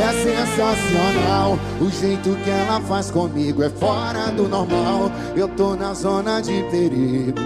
[0.00, 1.58] é sensacional.
[1.80, 5.10] O jeito que ela faz comigo é fora do normal.
[5.36, 7.38] Eu tô na zona de perigo.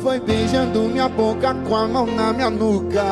[0.00, 3.04] Foi beijando minha boca com a mão na minha nuca.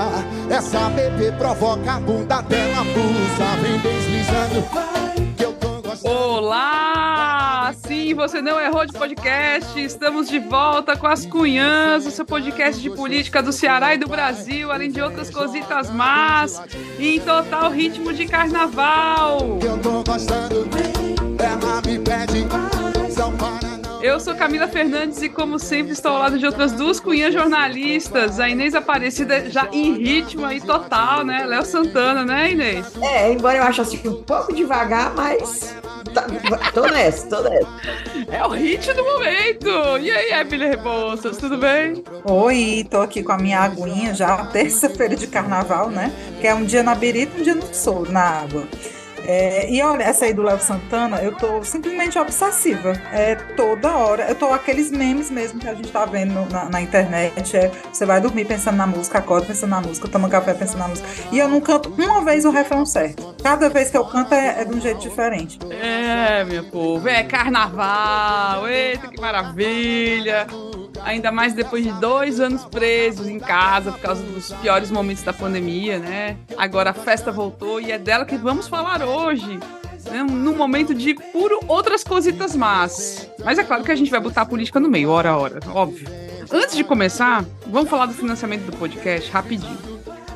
[0.50, 4.90] Essa bebê provoca a bunda dela, pulsa, vem deslizando.
[6.02, 7.39] Olá!
[8.14, 9.80] Você não errou de podcast.
[9.80, 14.08] Estamos de volta com as Cunhãs, o seu podcast de política do Ceará e do
[14.08, 16.62] Brasil, além de outras cositas más,
[16.98, 19.58] em total ritmo de carnaval.
[19.62, 20.68] Eu tô gostando.
[21.38, 22.79] Ela me pede.
[24.02, 28.40] Eu sou Camila Fernandes e, como sempre, estou ao lado de outras duas cunhãs jornalistas.
[28.40, 31.44] A Inês Aparecida já em ritmo aí total, né?
[31.44, 32.86] Léo Santana, né, Inês?
[33.02, 35.76] É, embora eu ache assim um pouco devagar, mas
[36.14, 36.24] tá,
[36.72, 37.68] tô nessa, tô nessa.
[38.32, 39.98] É o hit do momento!
[40.00, 42.02] E aí, Emily Rebouças, tudo bem?
[42.24, 46.10] Oi, tô aqui com a minha aguinha já, terça-feira de carnaval, né?
[46.40, 48.66] Que é um dia na birita, um dia no sol, na água.
[49.32, 52.94] É, e olha, essa aí do Léo Santana, eu tô simplesmente obsessiva.
[53.12, 54.24] É toda hora.
[54.28, 57.56] Eu tô aqueles memes mesmo que a gente tá vendo na, na internet.
[57.56, 60.88] É, você vai dormir pensando na música, acorda pensando na música, toma café pensando na
[60.88, 61.08] música.
[61.30, 63.32] E eu não canto uma vez o refrão certo.
[63.40, 65.60] Cada vez que eu canto é, é de um jeito diferente.
[65.70, 68.68] É, meu povo, é carnaval!
[68.68, 70.48] Eita, que maravilha!
[71.04, 75.32] Ainda mais depois de dois anos presos em casa por causa dos piores momentos da
[75.32, 76.36] pandemia, né?
[76.56, 79.58] Agora a festa voltou e é dela que vamos falar hoje.
[80.10, 80.22] Né?
[80.22, 83.28] Num momento de puro outras cositas más.
[83.44, 85.60] Mas é claro que a gente vai botar a política no meio, hora a hora,
[85.68, 86.08] óbvio.
[86.50, 89.78] Antes de começar, vamos falar do financiamento do podcast rapidinho.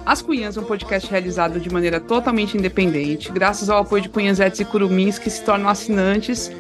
[0.07, 4.61] As Cunhãs é um podcast realizado de maneira totalmente independente, graças ao apoio de cunhanzetes
[4.61, 6.53] e curumins que se tornam assinantes.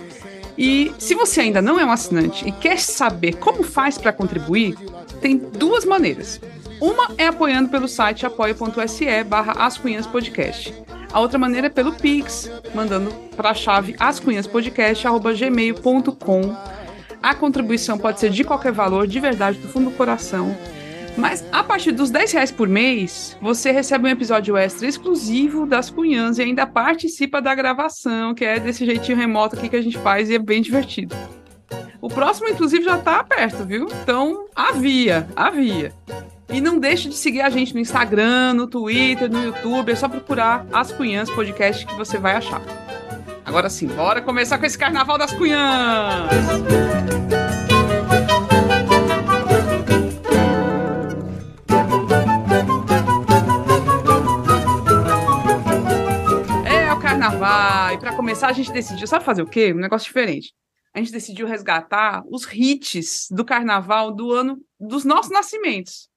[0.56, 4.76] E se você ainda não é um assinante e quer saber como faz para contribuir,
[5.20, 6.40] tem duas maneiras.
[6.80, 10.74] Uma é apoiando pelo site apoia.se barra ascunhaspodcast.
[11.12, 16.56] A outra maneira é pelo Pix, mandando para a chave ascunhaspodcast.gmail.com.
[17.22, 20.54] A contribuição pode ser de qualquer valor, de verdade, do fundo do coração.
[21.16, 25.88] Mas a partir dos 10 reais por mês, você recebe um episódio extra exclusivo das
[25.90, 29.98] Cunhãs e ainda participa da gravação, que é desse jeitinho remoto aqui que a gente
[29.98, 31.14] faz e é bem divertido.
[32.00, 33.86] O próximo, inclusive, já tá perto, viu?
[34.02, 35.92] Então, havia, havia.
[36.50, 39.90] E não deixe de seguir a gente no Instagram, no Twitter, no YouTube.
[39.90, 42.60] É só procurar As Cunhãs Podcast que você vai achar.
[43.44, 47.13] Agora sim, bora começar com esse Carnaval das Cunhãs!
[57.44, 57.94] Carnaval.
[57.94, 59.72] E pra começar, a gente decidiu, sabe fazer o quê?
[59.72, 60.52] Um negócio diferente.
[60.92, 66.08] A gente decidiu resgatar os hits do carnaval do ano dos nossos nascimentos.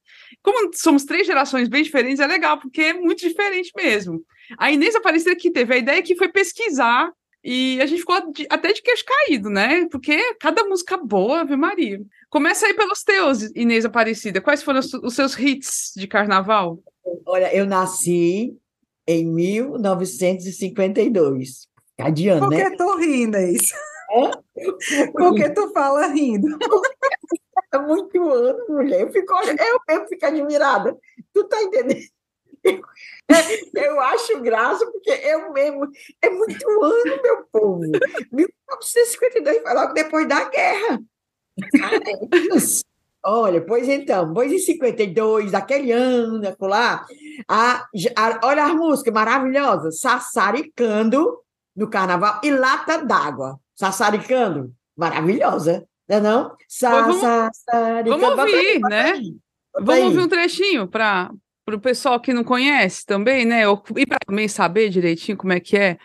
[0.44, 4.24] Como somos três gerações bem diferentes, é legal, porque é muito diferente mesmo.
[4.58, 7.12] A Inês Aparecida que teve a ideia que foi pesquisar
[7.44, 8.16] e a gente ficou
[8.50, 9.88] até de queixo caído, né?
[9.90, 12.02] Porque cada música boa, Ave Maria.
[12.30, 14.42] Começa aí pelos teus, Inês Aparecida.
[14.42, 16.80] Quais foram os, os seus hits de carnaval?
[17.26, 18.54] Olha, eu nasci
[19.07, 21.68] em 1952.
[21.97, 22.69] Cadiano, Por né?
[22.69, 23.73] que tu rindo, é isso?
[25.13, 26.47] Por que tu fala rindo?
[27.73, 29.01] É muito ano, mulher.
[29.01, 30.97] Eu fico, eu mesmo fico admirada.
[31.34, 32.00] Tu tá entendendo?
[33.73, 35.85] Eu acho graça, porque eu mesmo.
[36.22, 37.81] É muito ano, meu povo.
[38.31, 41.01] 1952 foi logo depois da guerra.
[43.25, 46.39] Olha, pois então, pois em 52, daquele ano,
[46.69, 47.05] lá,
[47.47, 47.85] a,
[48.16, 51.38] a- olha as músicas maravilhosas, Sassaricando
[51.75, 53.59] no carnaval e Lata d'Água.
[53.75, 56.55] Sassaricando, maravilhosa, não é não?
[56.81, 58.09] vamos- Sassaricando.
[58.19, 59.11] vamos Bota aí, ouvir, bota né?
[59.73, 61.29] bota Vamos ouvir um trechinho para
[61.72, 63.63] o pessoal que não conhece também, né?
[63.95, 65.97] E para também saber direitinho como é que é.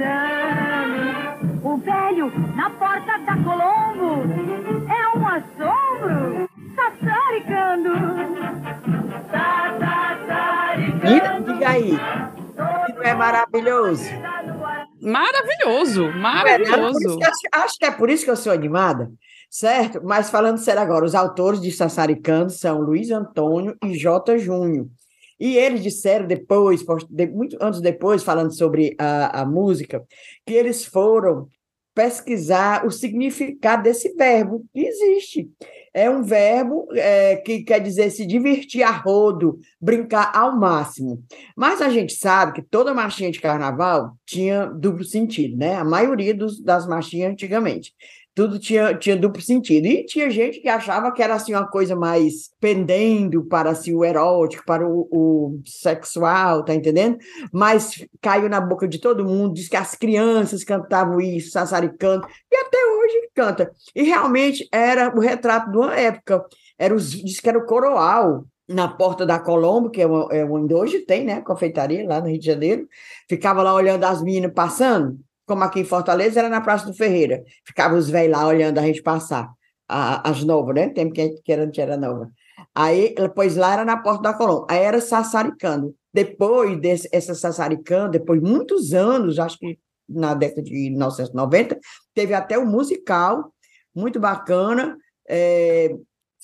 [0.00, 1.60] E madame.
[1.62, 4.22] O velho na porta da Colombo
[4.88, 6.50] é um assombro.
[6.74, 7.90] Sassaricando,
[11.02, 11.92] Menina, diga aí.
[12.94, 14.04] Não é maravilhoso?
[15.00, 17.18] Maravilhoso, isso maravilhoso.
[17.18, 19.10] que acho, acho que é por isso que eu sou animada,
[19.50, 20.00] certo?
[20.04, 24.38] Mas falando sério agora, os autores de Sassaricando são Luiz Antônio e J.
[24.38, 24.86] Júnior.
[25.40, 26.84] E eles disseram depois,
[27.32, 30.04] muito anos depois, falando sobre a, a música,
[30.44, 31.48] que eles foram
[31.94, 35.50] pesquisar o significado desse verbo que existe.
[35.92, 41.22] é um verbo é, que quer dizer se divertir a rodo, brincar ao máximo.
[41.56, 45.74] Mas a gente sabe que toda marchinha de carnaval tinha duplo sentido, né?
[45.74, 47.92] A maioria dos, das marchinhas antigamente
[48.40, 49.86] tudo tinha, tinha duplo sentido.
[49.86, 54.02] E tinha gente que achava que era assim uma coisa mais pendendo para assim, o
[54.02, 57.18] erótico, para o, o sexual, tá entendendo?
[57.52, 62.56] Mas caiu na boca de todo mundo, diz que as crianças cantavam isso, sassaricando, e
[62.56, 63.70] até hoje canta.
[63.94, 66.42] E realmente era o retrato de uma época.
[66.78, 70.72] Era os, diz que era o coroal, na porta da Colombo, que é, é onde
[70.72, 71.42] hoje tem, né?
[71.42, 72.88] Confeitaria lá no Rio de Janeiro.
[73.28, 75.18] Ficava lá olhando as meninas passando
[75.50, 77.42] como aqui em Fortaleza, era na Praça do Ferreira.
[77.66, 79.50] Ficavam os velhos lá olhando a gente passar,
[79.88, 80.90] a, as novas, né?
[80.90, 82.30] Tempo que, que era, era nova.
[82.72, 84.66] Aí, pois lá era na Porta da Colômbia.
[84.70, 85.92] Aí era sassaricando.
[86.14, 89.76] Depois desse essa sassaricando, depois de muitos anos, acho que
[90.08, 91.76] na década de 1990,
[92.14, 93.52] teve até um musical
[93.92, 94.96] muito bacana,
[95.28, 95.92] é,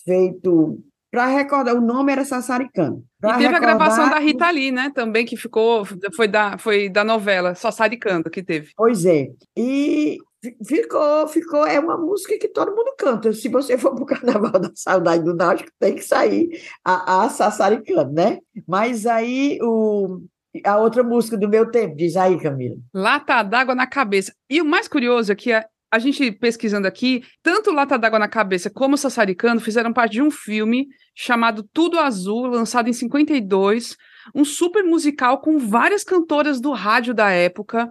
[0.04, 0.80] feito
[1.12, 3.04] para recordar, o nome era Sassaricano.
[3.30, 3.56] E teve recordar...
[3.56, 4.90] a gravação da Rita Lee, né?
[4.94, 5.84] Também que ficou,
[6.14, 8.72] foi da, foi da novela Sassaricando que teve.
[8.76, 9.28] Pois é.
[9.56, 10.18] E
[10.66, 13.32] ficou, ficou, é uma música que todo mundo canta.
[13.32, 16.48] Se você for para o Carnaval da Saudade do Náutico, tem que sair
[16.84, 18.38] a, a Sassaricando, né?
[18.66, 20.20] Mas aí o,
[20.64, 22.76] a outra música do meu tempo, diz aí, Camila.
[22.94, 24.32] Lata d'água na cabeça.
[24.48, 25.52] E o mais curioso é que
[25.90, 30.30] a, gente pesquisando aqui, tanto Lata d'Água na Cabeça como Sassaricando fizeram parte de um
[30.30, 33.96] filme chamado Tudo Azul, lançado em 52,
[34.34, 37.90] um super musical com várias cantoras do rádio da época.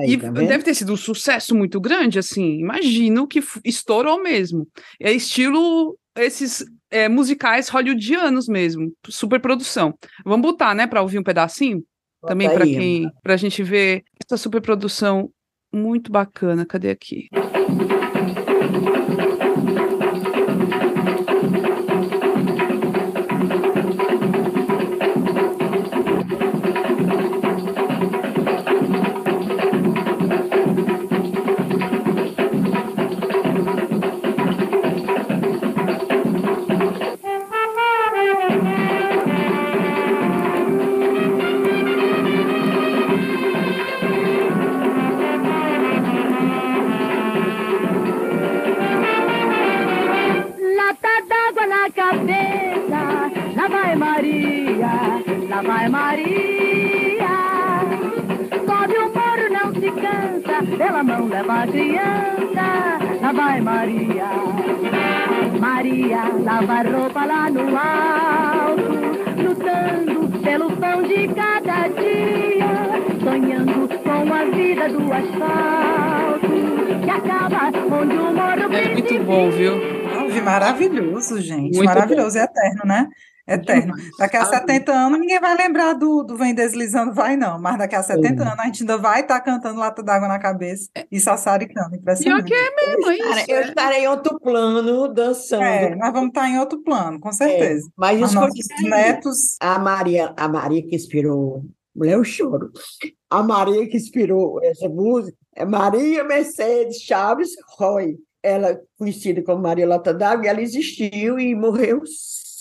[0.00, 2.58] Aí, e tá deve ter sido um sucesso muito grande, assim.
[2.58, 4.66] Imagino que estourou mesmo.
[4.98, 9.92] É estilo esses é, musicais hollywoodianos mesmo, super produção.
[10.24, 11.84] Vamos botar, né, para ouvir um pedacinho?
[12.26, 15.30] Também para quem, para a gente ver essa super produção
[15.74, 16.64] muito bacana.
[16.64, 17.28] Cadê aqui?
[61.34, 64.30] Leva a criança, lá vai Maria.
[65.58, 74.44] Maria lava roupa lá no alto, lutando pelo pão de cada dia, sonhando com a
[74.44, 76.48] vida do asfalto,
[77.04, 79.74] que acaba onde o moro É muito bom, viu?
[80.42, 81.76] Maravilhoso, gente.
[81.76, 82.40] Muito maravilhoso, bom.
[82.40, 83.08] é eterno, né?
[83.46, 83.94] Eterno.
[84.18, 87.94] Daqui a 70 anos ninguém vai lembrar do, do Vem Deslizando, vai não, mas daqui
[87.94, 91.20] a 70 anos a gente ainda vai estar tá cantando Lata d'Água na cabeça e
[91.20, 92.00] sassaricando.
[92.00, 93.50] Pior que é mesmo, é isso.
[93.50, 95.62] Eu estarei em outro plano dançando.
[95.62, 97.86] É, nós vamos estar em outro plano, com certeza.
[97.86, 99.56] É, mas os nossos netos.
[99.60, 101.64] A Maria, a Maria que inspirou.
[101.94, 102.72] Mulher, eu choro.
[103.28, 108.16] A Maria que inspirou essa música é Maria Mercedes Chaves Roy.
[108.42, 112.02] Ela, conhecida como Maria Lata d'Água, ela existiu e morreu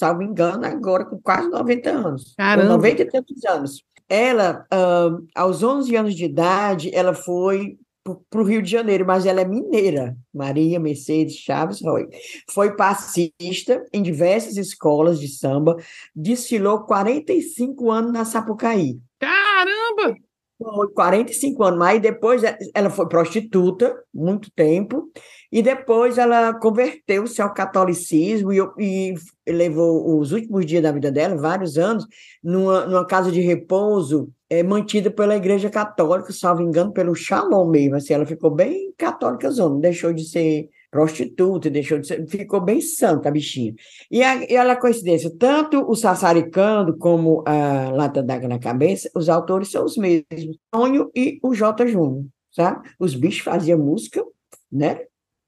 [0.03, 2.33] salvo engano, agora com quase 90 anos.
[2.37, 2.69] Caramba!
[2.69, 3.83] 90 e tantos anos.
[4.09, 7.77] Ela, uh, aos 11 anos de idade, ela foi
[8.29, 12.09] para o Rio de Janeiro, mas ela é mineira, Maria Mercedes Chaves Roy.
[12.51, 15.77] Foi passista em diversas escolas de samba,
[16.13, 18.99] desfilou 45 anos na Sapucaí.
[19.19, 20.17] Caramba!
[20.57, 22.41] Foi 45 anos, mas depois
[22.75, 25.09] ela foi prostituta, muito tempo,
[25.53, 29.13] e depois ela converteu-se ao catolicismo e, e,
[29.51, 32.07] levou os últimos dias da vida dela, vários anos,
[32.43, 37.97] numa, numa casa de repouso é, mantida pela Igreja Católica, salvo engano, pelo Shalom mesmo.
[37.97, 42.81] Assim, ela ficou bem católica, não deixou de ser prostituta, deixou de ser, ficou bem
[42.81, 43.75] santa a bichinha.
[44.09, 49.29] E, a, e ela, coincidência, tanto o Sassaricando como a Lata d'Água na Cabeça, os
[49.29, 51.85] autores são os mesmos, Tonho e o J.
[51.85, 52.89] Júnior, sabe?
[52.99, 54.25] Os bichos faziam música,
[54.71, 55.01] né?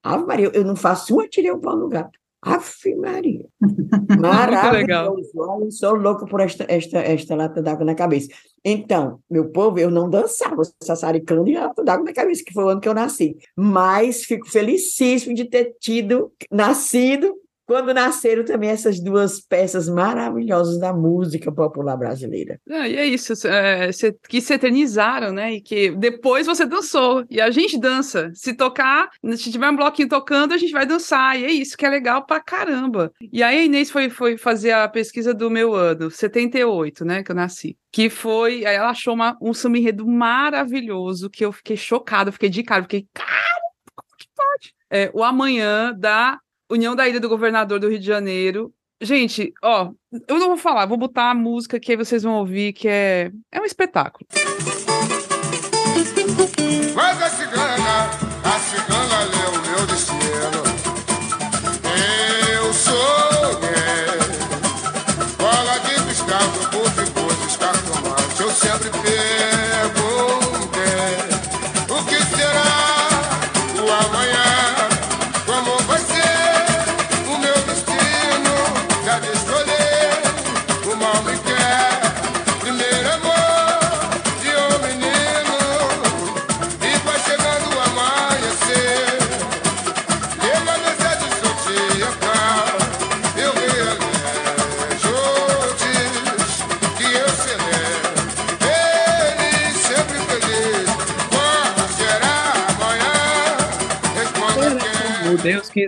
[0.06, 2.20] Ave Maria, eu não faço uma, tirei o pau no gato.
[2.40, 3.44] Ave Maria.
[4.20, 5.32] Maravilhoso.
[5.36, 8.28] Olha, sou louco por esta, esta, esta lata d'água na cabeça.
[8.64, 12.70] Então, meu povo, eu não dançava sassaricando e lata d'água na cabeça, que foi o
[12.70, 13.36] ano que eu nasci.
[13.58, 17.34] Mas fico felicíssimo de ter tido, nascido
[17.66, 22.60] quando nasceram também essas duas peças maravilhosas da música popular brasileira.
[22.68, 23.90] E é isso, é,
[24.28, 25.54] que se eternizaram, né?
[25.54, 27.26] E que depois você dançou.
[27.30, 28.32] E a gente dança.
[28.34, 31.40] Se tocar, se tiver um bloquinho tocando, a gente vai dançar.
[31.40, 33.12] E é isso que é legal pra caramba.
[33.32, 37.24] E aí a Inês foi, foi fazer a pesquisa do meu ano, 78, né?
[37.24, 37.78] Que eu nasci.
[37.92, 38.66] Que foi.
[38.66, 42.84] Aí ela achou uma, um samba enredo maravilhoso, que eu fiquei chocada, fiquei de cara,
[42.84, 43.62] fiquei, cara,
[43.96, 44.74] como que pode?
[44.90, 48.74] É, o Amanhã da União da Ilha do Governador do Rio de Janeiro.
[49.02, 49.92] Gente, ó,
[50.28, 53.32] eu não vou falar, vou botar a música que aí vocês vão ouvir, que é,
[53.52, 54.26] é um espetáculo.
[54.66, 54.95] Mas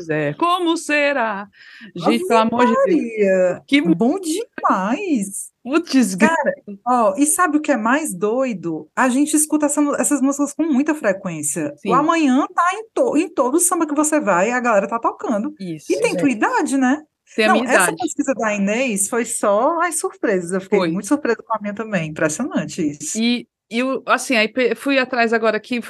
[0.08, 0.36] quiser.
[0.38, 1.48] Como será?
[1.96, 3.60] Gente, Ave pelo amor de Deus.
[3.68, 5.52] Que bom demais.
[5.64, 6.54] putz, Cara,
[6.86, 8.88] ó, e sabe o que é mais doido?
[8.96, 11.74] A gente escuta essa essas músicas com muita frequência.
[11.78, 11.90] Sim.
[11.90, 15.54] O amanhã tá em, to- em todo samba que você vai, a galera tá tocando.
[15.60, 15.92] isso.
[15.92, 17.04] E tem tua idade, né?
[17.36, 20.54] Tem a Não, essa pesquisa da Inês foi só as surpresas.
[20.54, 20.90] Eu fiquei Foi.
[20.90, 22.10] muito surpresa com a minha também.
[22.10, 23.20] Impressionante isso.
[23.22, 25.82] E, e assim, aí fui atrás agora aqui,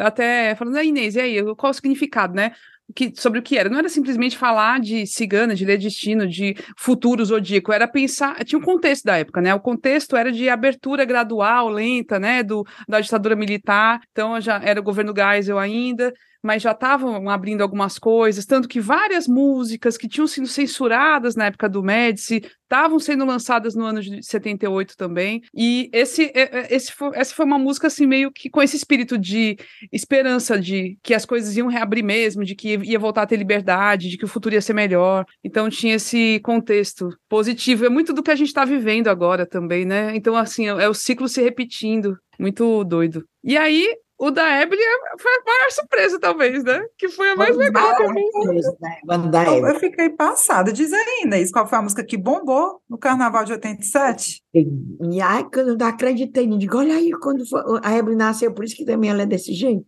[0.00, 2.52] até falando, ah, Inês, e aí, qual o significado, né?
[2.94, 3.70] Que, sobre o que era?
[3.70, 8.58] Não era simplesmente falar de cigana, de ler destino, de futuro zodíaco, era pensar, tinha
[8.58, 9.54] um contexto da época, né?
[9.54, 12.42] O contexto era de abertura gradual, lenta, né?
[12.42, 16.12] Do, da ditadura militar, então já era o governo Geisel ainda,
[16.42, 21.46] mas já estavam abrindo algumas coisas, tanto que várias músicas que tinham sido censuradas na
[21.46, 25.42] época do Médici estavam sendo lançadas no ano de 78 também.
[25.54, 28.76] E esse, é- é- esse foi, essa foi uma música assim meio que com esse
[28.76, 29.56] espírito de
[29.92, 34.08] esperança de que as coisas iam reabrir mesmo, de que ia voltar a ter liberdade,
[34.08, 35.26] de que o futuro ia ser melhor.
[35.44, 37.84] Então tinha esse contexto positivo.
[37.84, 40.16] É muito do que a gente está vivendo agora também, né?
[40.16, 42.18] Então assim, é, é o ciclo se repetindo.
[42.38, 43.24] Muito doido.
[43.44, 44.80] E aí o da Ebony
[45.18, 46.80] foi a maior surpresa, talvez, né?
[46.96, 48.24] Que foi a mais legal também.
[48.44, 49.18] Né?
[49.28, 50.72] Da Eu, eu fiquei passada.
[50.72, 54.40] Diz aí, Inês, qual foi a música que bombou no Carnaval de 87?
[54.54, 58.54] E ai, quando eu não acreditei, não digo, olha aí, quando foi- a Ebre nasceu,
[58.54, 59.84] por isso que também ela é desse jeito.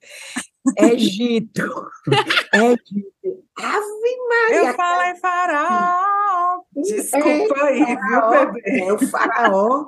[0.78, 1.62] Egito.
[2.52, 3.44] Egito.
[3.56, 4.70] Ave Maria.
[4.70, 6.66] Eu falei farol.
[6.74, 8.80] Desculpa aí, viu, faraó, bebê?
[8.80, 9.84] É o faraó.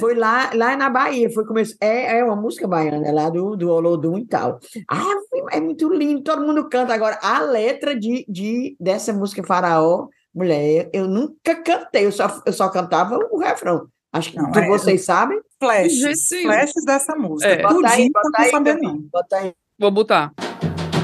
[0.00, 3.56] Foi lá, lá na Bahia, foi começo, é, é uma música baiana, é lá do,
[3.56, 4.58] do Olodum e tal.
[4.90, 5.14] Ah,
[5.52, 6.92] é muito lindo, todo mundo canta.
[6.92, 12.52] Agora, a letra de, de, dessa música Faraó, mulher, eu nunca cantei, eu só, eu
[12.52, 13.86] só cantava o refrão.
[14.12, 15.38] Acho que Não, é, vocês sabem.
[15.60, 17.50] Flashes, flashes dessa música.
[17.50, 17.62] É.
[17.62, 18.98] Bota aí, bota não aí, saber, não.
[19.12, 19.52] bota aí.
[19.78, 20.32] Vou botar.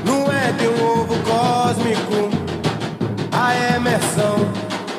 [0.06, 2.42] Não é de um ovo cósmico
[3.32, 4.36] a emersão.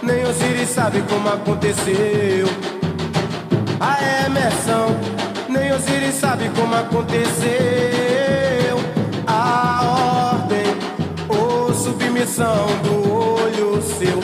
[0.01, 2.47] Nem Osiris sabe como aconteceu.
[3.85, 4.95] A emersão,
[5.49, 7.43] nem Osiris sabe como aconteceu.
[9.27, 10.67] A ordem
[11.27, 14.21] ou submissão do olho seu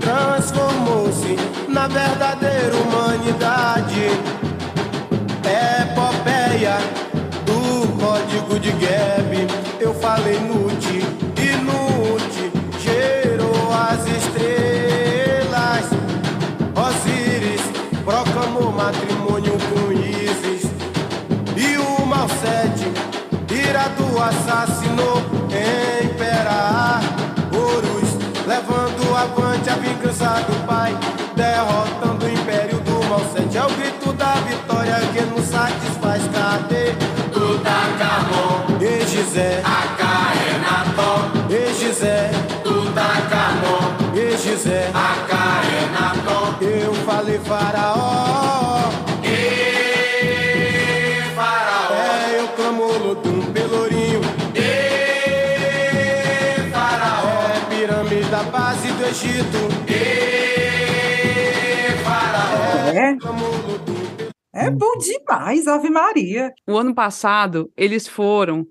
[0.00, 1.36] transformou-se
[1.68, 4.08] na verdadeira humanidade.
[5.44, 6.78] Epopeia
[7.44, 9.46] do código de Geb.
[9.78, 10.61] Eu falei nude
[24.22, 27.00] assassinou Impera
[27.52, 28.10] Horus,
[28.46, 30.96] levando avante a vingança do pai,
[31.34, 33.58] derrotando o império do Malsete.
[33.58, 36.22] É o grito da vitória que nos satisfaz.
[36.32, 36.92] Cadê
[37.32, 38.78] Tutankhamon?
[38.80, 41.48] E Gizé, Acaenaton.
[41.50, 42.30] E Gizé,
[42.62, 44.14] Tutankhamon.
[44.14, 46.56] E Gizé, Acaenaton.
[46.60, 48.11] Eu falei faraó.
[59.12, 59.94] E
[62.02, 62.88] faraó.
[64.54, 66.50] É, é bom demais, Ave Maria.
[66.66, 68.66] O ano passado, eles foram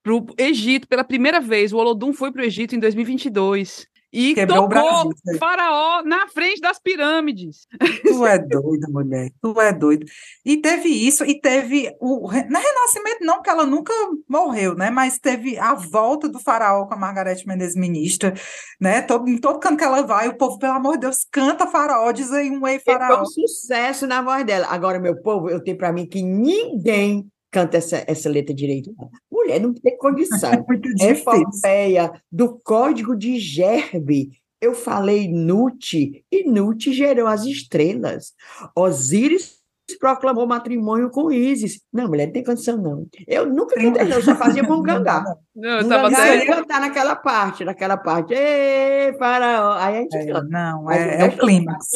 [0.00, 1.72] pro Egito pela primeira vez.
[1.72, 3.84] O Olodum foi pro Egito em 2022.
[4.12, 5.38] E Quebrou o tocou aí.
[5.38, 7.66] Faraó na frente das pirâmides.
[8.02, 9.30] Tu é doida, mulher.
[9.40, 10.04] Tu é doido.
[10.44, 12.28] E teve isso, e teve o.
[12.28, 13.92] Não é renascimento, não, porque ela nunca
[14.28, 14.90] morreu, né?
[14.90, 18.34] Mas teve a volta do faraó com a Margarete Menezes ministra,
[18.80, 19.00] né?
[19.02, 22.10] Todo, em todo canto que ela vai, o povo, pelo amor de Deus, canta faraó,
[22.10, 23.22] diz aí um ei Foi faraó.
[23.22, 24.66] um sucesso na voz dela.
[24.68, 28.94] Agora, meu povo, eu tenho para mim que ninguém canta essa, essa letra direito.
[29.30, 30.50] Mulher não tem condição.
[31.00, 31.10] É.
[31.10, 34.30] Epopeia do código de Gerbe.
[34.60, 38.34] Eu falei Nute, e Nute gerou as estrelas.
[38.76, 39.58] Osíris
[39.98, 41.80] proclamou matrimônio com Ísis.
[41.92, 43.06] Não, mulher, não tem condição, não.
[43.26, 45.24] Eu nunca cantei, não, eu só fazia bungangá.
[45.56, 48.32] Não, eu tava ia cantar naquela parte, naquela parte.
[48.32, 49.72] Ê, faraó.
[49.78, 50.46] Aí a gente É, canta.
[50.48, 51.88] não, é, o é o eu clímax.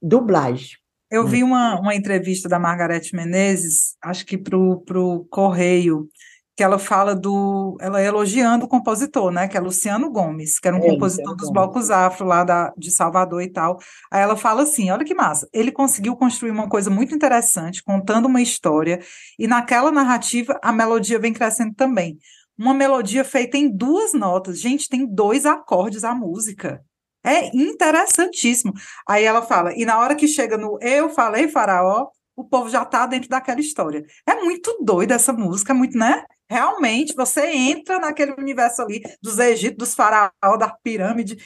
[0.00, 0.81] Dublagem.
[1.12, 6.08] Eu vi uma, uma entrevista da Margarete Menezes, acho que para o Correio,
[6.56, 7.76] que ela fala do.
[7.82, 9.46] Ela elogiando o compositor, né?
[9.46, 12.72] Que é Luciano Gomes, que era um É, compositor Luciano dos blocos afro lá da,
[12.78, 13.78] de Salvador e tal.
[14.10, 18.24] Aí ela fala assim: olha que massa, ele conseguiu construir uma coisa muito interessante, contando
[18.24, 18.98] uma história,
[19.38, 22.16] e naquela narrativa a melodia vem crescendo também.
[22.58, 24.58] Uma melodia feita em duas notas.
[24.60, 26.82] Gente, tem dois acordes a música.
[27.24, 28.72] É interessantíssimo.
[29.08, 32.84] Aí ela fala, e na hora que chega no Eu Falei Faraó, o povo já
[32.84, 34.04] tá dentro daquela história.
[34.26, 36.24] É muito doida essa música, muito, né?
[36.50, 41.38] Realmente, você entra naquele universo ali dos Egípcios, dos faraó, da pirâmide,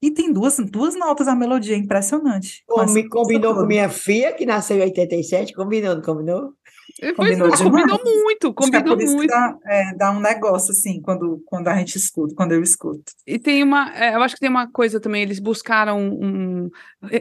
[0.00, 2.62] e tem duas, duas notas a melodia, é impressionante.
[2.92, 6.52] Me combinou com minha filha, que nasceu em 87, combinou, não combinou?
[7.00, 7.60] Pois Combinou é, demais.
[7.62, 9.30] combinou muito, Acho que é combinou que muito.
[9.30, 13.12] dá, é, dá um negócio, assim, quando, quando a gente escuta, quando eu escuto.
[13.26, 16.70] E tem uma, é, eu acho que tem uma coisa também, eles buscaram um,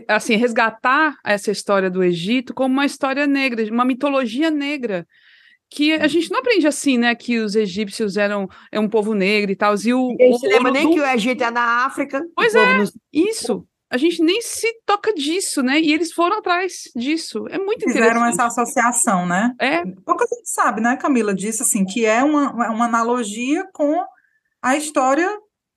[0.07, 5.07] assim, resgatar essa história do Egito como uma história negra, uma mitologia negra,
[5.69, 9.51] que a gente não aprende assim, né, que os egípcios eram é um povo negro
[9.51, 11.85] e tal, e o, Ninguém o se lembra nem Olodum- que o Egito é na
[11.85, 12.21] África.
[12.35, 16.89] Pois povo não- isso, a gente nem se toca disso, né, e eles foram atrás
[16.95, 18.33] disso, é muito Fizeram interessante.
[18.33, 19.53] essa associação, né?
[19.61, 24.03] É, Pouca gente sabe, né, Camila, disso, assim, que é uma, uma analogia com
[24.59, 25.29] a história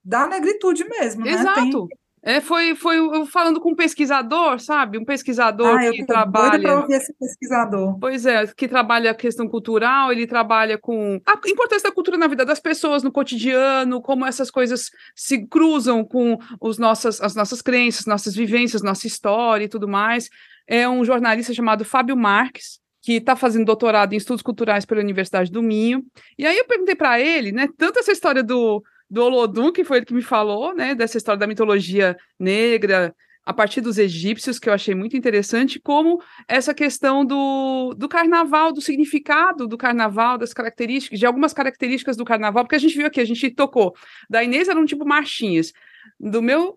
[0.03, 1.31] da negritude mesmo, né?
[1.33, 1.89] Tem- exato.
[2.27, 4.99] É, foi, foi eu falando com um pesquisador, sabe?
[4.99, 6.61] Um pesquisador Ah, eu que trabalha.
[6.61, 7.97] para ouvir esse pesquisador.
[8.01, 12.27] Pois é, que trabalha a questão cultural, ele trabalha com a importância da cultura na
[12.27, 17.63] vida das pessoas, no cotidiano, como essas coisas se cruzam com os nossas, as nossas
[17.63, 20.29] crenças, nossas vivências, nossa história e tudo mais.
[20.67, 25.49] É um jornalista chamado Fábio Marques, que está fazendo doutorado em estudos culturais pela Universidade
[25.49, 26.03] do Minho.
[26.37, 29.99] E aí eu perguntei para ele, né, tanto essa história do, do Olodum, que foi
[29.99, 33.15] ele que me falou, né, dessa história da mitologia negra,
[33.47, 38.73] a partir dos egípcios, que eu achei muito interessante, como essa questão do, do carnaval,
[38.73, 43.07] do significado do carnaval, das características, de algumas características do carnaval, porque a gente viu
[43.07, 43.95] aqui, a gente tocou.
[44.29, 45.73] Da Inês eram tipo marchinhas,
[46.19, 46.77] do meu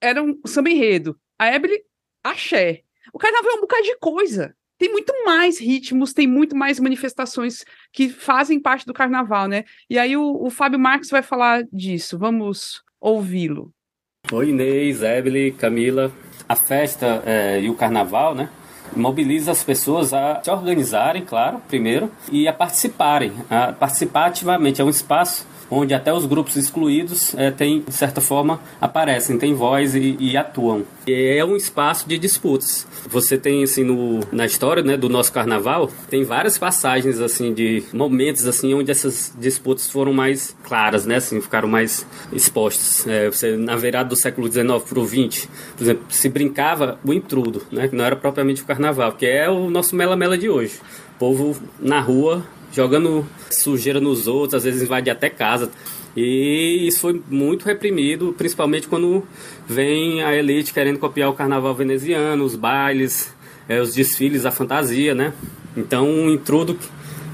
[0.00, 1.82] era um samba enredo, a Ebele,
[2.24, 2.80] axé.
[3.12, 4.56] O carnaval é um bocado de coisa.
[4.78, 9.64] Tem muito mais ritmos, tem muito mais manifestações que fazem parte do carnaval, né?
[9.88, 12.18] E aí o, o Fábio Marques vai falar disso.
[12.18, 13.72] Vamos ouvi-lo.
[14.30, 16.12] Oi, Inês, Ebele, Camila.
[16.48, 18.50] A festa eh, e o carnaval, né?
[18.94, 24.80] Mobiliza as pessoas a se organizarem, claro, primeiro, e a participarem, a participar ativamente.
[24.80, 29.54] É um espaço onde até os grupos excluídos eh, têm, de certa forma, aparecem, têm
[29.54, 30.84] voz e, e atuam.
[31.06, 32.86] É um espaço de disputas.
[33.08, 37.84] Você tem, assim, no, na história né, do nosso carnaval, tem várias passagens, assim, de
[37.92, 43.06] momentos, assim, onde essas disputas foram mais claras, né, assim, ficaram mais expostas.
[43.06, 47.12] É, você, na virada do século XIX para o XX, por exemplo, se brincava o
[47.12, 50.80] intrudo, né, que não era propriamente o carnaval, que é o nosso mela-mela de hoje.
[51.16, 52.44] O povo na rua
[52.76, 55.70] jogando sujeira nos outros, às vezes invade até casa.
[56.14, 59.22] E isso foi muito reprimido, principalmente quando
[59.66, 63.34] vem a elite querendo copiar o carnaval veneziano, os bailes,
[63.66, 65.32] eh, os desfiles, a fantasia, né?
[65.74, 66.78] Então, um intrudo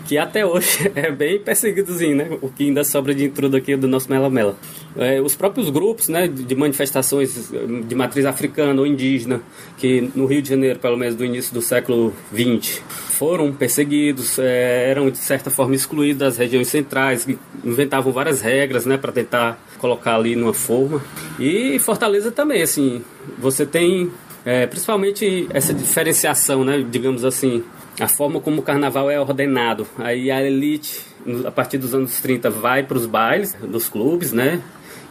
[0.06, 2.38] que, até hoje é bem perseguidozinho, né?
[2.40, 4.56] O que ainda sobra de intrudo aqui do nosso Mela Mela.
[4.96, 7.50] É, os próprios grupos, né, de manifestações
[7.86, 9.40] de matriz africana ou indígena,
[9.78, 14.90] que no Rio de Janeiro, pelo menos do início do século XX, foram perseguidos, é,
[14.90, 17.26] eram de certa forma excluídos das regiões centrais,
[17.64, 21.02] inventavam várias regras, né, para tentar colocar ali numa forma.
[21.38, 23.02] E Fortaleza também, assim,
[23.38, 24.10] você tem
[24.44, 27.62] é, principalmente essa diferenciação, né, digamos assim,
[28.02, 29.86] a forma como o carnaval é ordenado.
[29.98, 31.00] Aí a elite,
[31.46, 34.60] a partir dos anos 30, vai para os bailes dos clubes, né?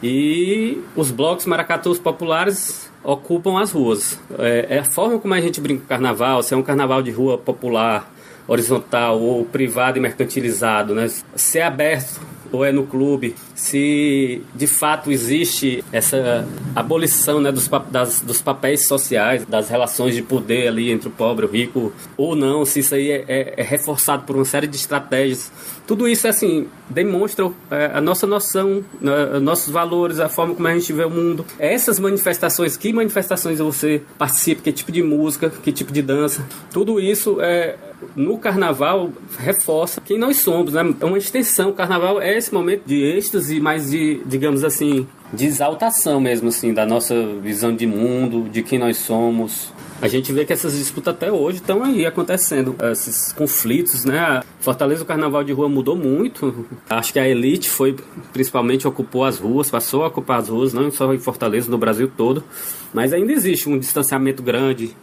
[0.03, 4.19] E os blocos maracatus populares ocupam as ruas.
[4.37, 7.11] É, é a forma como a gente brinca o carnaval, se é um carnaval de
[7.11, 8.11] rua popular,
[8.47, 11.07] horizontal ou privado e mercantilizado, né?
[11.35, 12.19] Ser aberto
[12.51, 18.87] ou é no clube, se de fato existe essa abolição né, dos, das, dos papéis
[18.87, 22.79] sociais, das relações de poder ali entre o pobre e o rico, ou não, se
[22.79, 25.51] isso aí é, é, é reforçado por uma série de estratégias.
[25.87, 30.73] Tudo isso, assim, demonstra é, a nossa noção, né, nossos valores, a forma como a
[30.73, 31.45] gente vê o mundo.
[31.59, 36.99] Essas manifestações, que manifestações você participa, que tipo de música, que tipo de dança, tudo
[36.99, 37.75] isso é
[38.15, 40.81] no carnaval reforça quem nós somos, né?
[40.99, 41.69] É uma extensão.
[41.69, 46.73] O carnaval é esse momento de êxtase, mas de, digamos assim, de exaltação mesmo, assim,
[46.73, 49.71] da nossa visão de mundo, de quem nós somos.
[50.01, 54.41] A gente vê que essas disputas até hoje estão aí acontecendo, esses conflitos, né?
[54.59, 56.65] Fortaleza, o carnaval de rua mudou muito.
[56.89, 57.95] Acho que a elite foi,
[58.33, 62.11] principalmente, ocupou as ruas, passou a ocupar as ruas, não só em Fortaleza, no Brasil
[62.17, 62.43] todo.
[62.91, 64.95] Mas ainda existe um distanciamento grande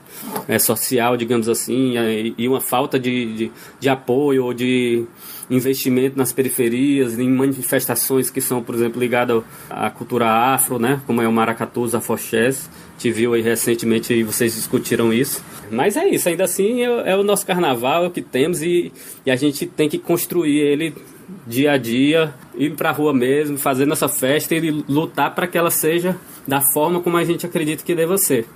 [0.49, 1.95] é, social, digamos assim,
[2.37, 5.07] e uma falta de, de, de apoio ou de
[5.49, 11.01] investimento nas periferias, em manifestações que são, por exemplo, ligadas à cultura afro, né?
[11.07, 12.69] Como é o maracatu, os afoxés.
[12.99, 15.43] Te viu aí recentemente e vocês discutiram isso.
[15.71, 18.93] Mas é isso, ainda assim é, é o nosso carnaval, é o que temos e,
[19.25, 20.95] e a gente tem que construir ele
[21.47, 25.57] dia a dia, ir para a rua mesmo, fazer nossa festa e lutar para que
[25.57, 28.47] ela seja da forma como a gente acredita que deva ser.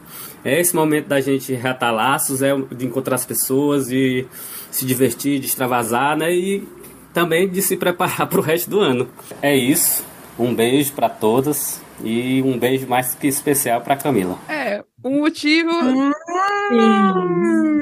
[0.45, 4.27] É esse momento da gente reatar laços, é de encontrar as pessoas, de
[4.71, 6.35] se divertir, de extravasar, né?
[6.35, 6.67] E
[7.13, 9.09] também de se preparar para o resto do ano.
[9.41, 10.05] É isso.
[10.39, 14.39] Um beijo para todas e um beijo mais que especial para Camila.
[14.49, 16.13] É, o motivo hum,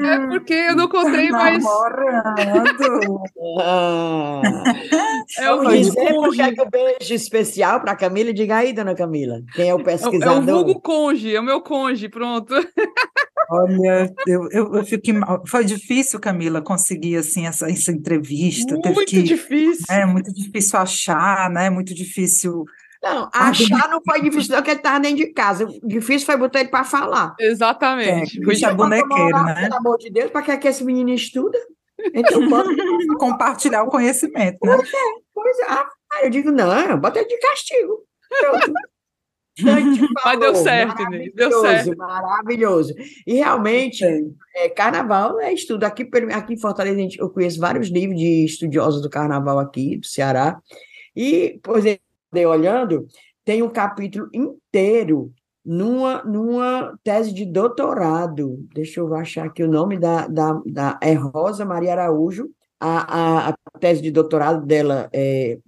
[0.05, 1.63] é porque eu não contei mais.
[5.37, 8.33] é o dizer por que é o beijo especial para Camila?
[8.33, 9.41] Diga aí, dona Camila.
[9.53, 10.21] Quem é o pesquisador?
[10.23, 12.53] É, é o vulgo conge, é o meu conge, pronto.
[13.51, 15.43] Olha, eu, eu, eu fiquei mal.
[15.45, 18.75] Foi difícil, Camila, conseguir assim essa, essa entrevista.
[18.75, 19.85] Muito que, difícil.
[19.89, 21.69] É muito difícil achar, né?
[21.69, 22.63] Muito difícil.
[23.01, 25.65] Não, achar não foi difícil, não, porque ele estava dentro de casa.
[25.65, 27.35] O difícil foi botar ele para falar.
[27.39, 28.39] Exatamente.
[28.39, 29.61] É, Puxa bonequeiro, né?
[29.63, 31.57] Pelo amor de Deus, para que, é que esse menino estuda?
[32.13, 32.41] Então,
[33.17, 34.75] Compartilhar o conhecimento, né?
[34.75, 35.65] Pois é, pois é.
[35.69, 35.89] Ah,
[36.23, 38.03] eu digo, não, bota ele de castigo.
[40.23, 41.95] Mas deu certo, Inês, deu certo.
[41.97, 42.93] Maravilhoso.
[43.27, 44.03] E realmente,
[44.55, 45.83] é, carnaval é estudo.
[45.83, 50.59] Aqui, aqui em Fortaleza, eu conheço vários livros de estudiosos do carnaval aqui, do Ceará.
[51.15, 52.01] E, por exemplo,
[52.33, 53.05] olhando,
[53.43, 55.33] tem um capítulo inteiro
[55.65, 58.65] numa, numa tese de doutorado.
[58.73, 62.49] Deixa eu achar aqui o nome da, da, da é Rosa Maria Araújo.
[62.79, 65.59] A, a, a tese de doutorado dela é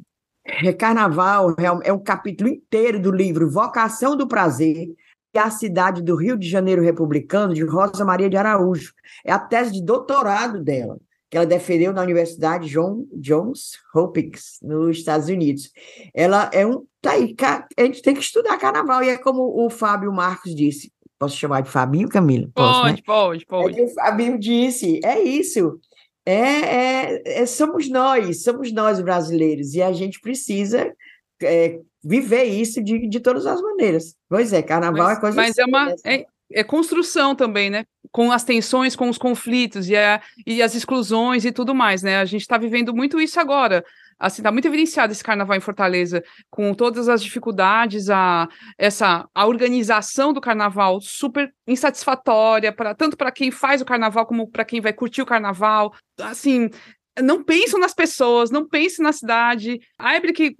[0.78, 4.90] Carnaval é um capítulo inteiro do livro Vocação do Prazer
[5.34, 8.94] e a cidade do Rio de Janeiro republicano, de Rosa Maria de Araújo.
[9.26, 10.98] É a tese de doutorado dela,
[11.34, 15.72] que ela defendeu na Universidade John, Johns Hopkins, nos Estados Unidos.
[16.14, 16.86] Ela é um.
[17.02, 17.36] Tá aí,
[17.76, 20.94] a gente tem que estudar carnaval, e é como o Fábio Marcos disse.
[21.18, 22.48] Posso chamar de Fabinho, Camila?
[22.54, 23.02] Posso, pode, né?
[23.04, 23.80] pode, pode.
[23.82, 25.80] É o Fabinho disse, é isso
[26.24, 30.94] é, é, é, somos nós, somos nós brasileiros, e a gente precisa
[31.42, 34.16] é, viver isso de, de todas as maneiras.
[34.30, 35.86] Pois é, carnaval mas, é coisa Mas é uma.
[36.06, 36.26] Né?
[36.54, 37.86] É, construção também, né?
[38.12, 42.18] Com as tensões, com os conflitos e, a, e as exclusões e tudo mais, né?
[42.18, 43.84] A gente está vivendo muito isso agora
[44.20, 49.46] assim, tá muito evidenciado esse carnaval em Fortaleza, com todas as dificuldades, a, essa, a
[49.46, 54.80] organização do carnaval super insatisfatória, pra, tanto para quem faz o carnaval como para quem
[54.80, 55.94] vai curtir o carnaval.
[56.22, 56.70] Assim,
[57.22, 59.80] não pensam nas pessoas, não pensam na cidade.
[59.98, 60.56] A Ebre que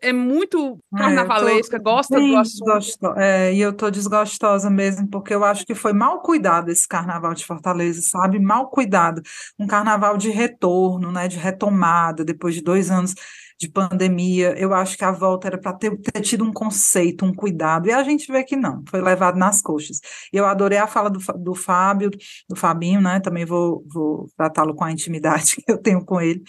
[0.00, 3.18] é, muito é, carnavalesca, é, gosta do assunto.
[3.18, 7.34] é, e eu tô desgostosa mesmo, porque eu acho que foi mal cuidado esse carnaval
[7.34, 8.38] de Fortaleza, sabe?
[8.38, 9.20] Mal cuidado.
[9.58, 11.28] Um carnaval de retorno, né?
[11.28, 13.14] De retomada, depois de dois anos
[13.58, 14.54] de pandemia.
[14.58, 17.92] Eu acho que a volta era para ter, ter, tido um conceito, um cuidado, e
[17.92, 20.00] a gente vê que não, foi levado nas coxas.
[20.32, 22.10] E eu adorei a fala do, do Fábio,
[22.48, 23.20] do Fabinho, né?
[23.20, 26.42] Também vou, vou tratá-lo com a intimidade que eu tenho com ele.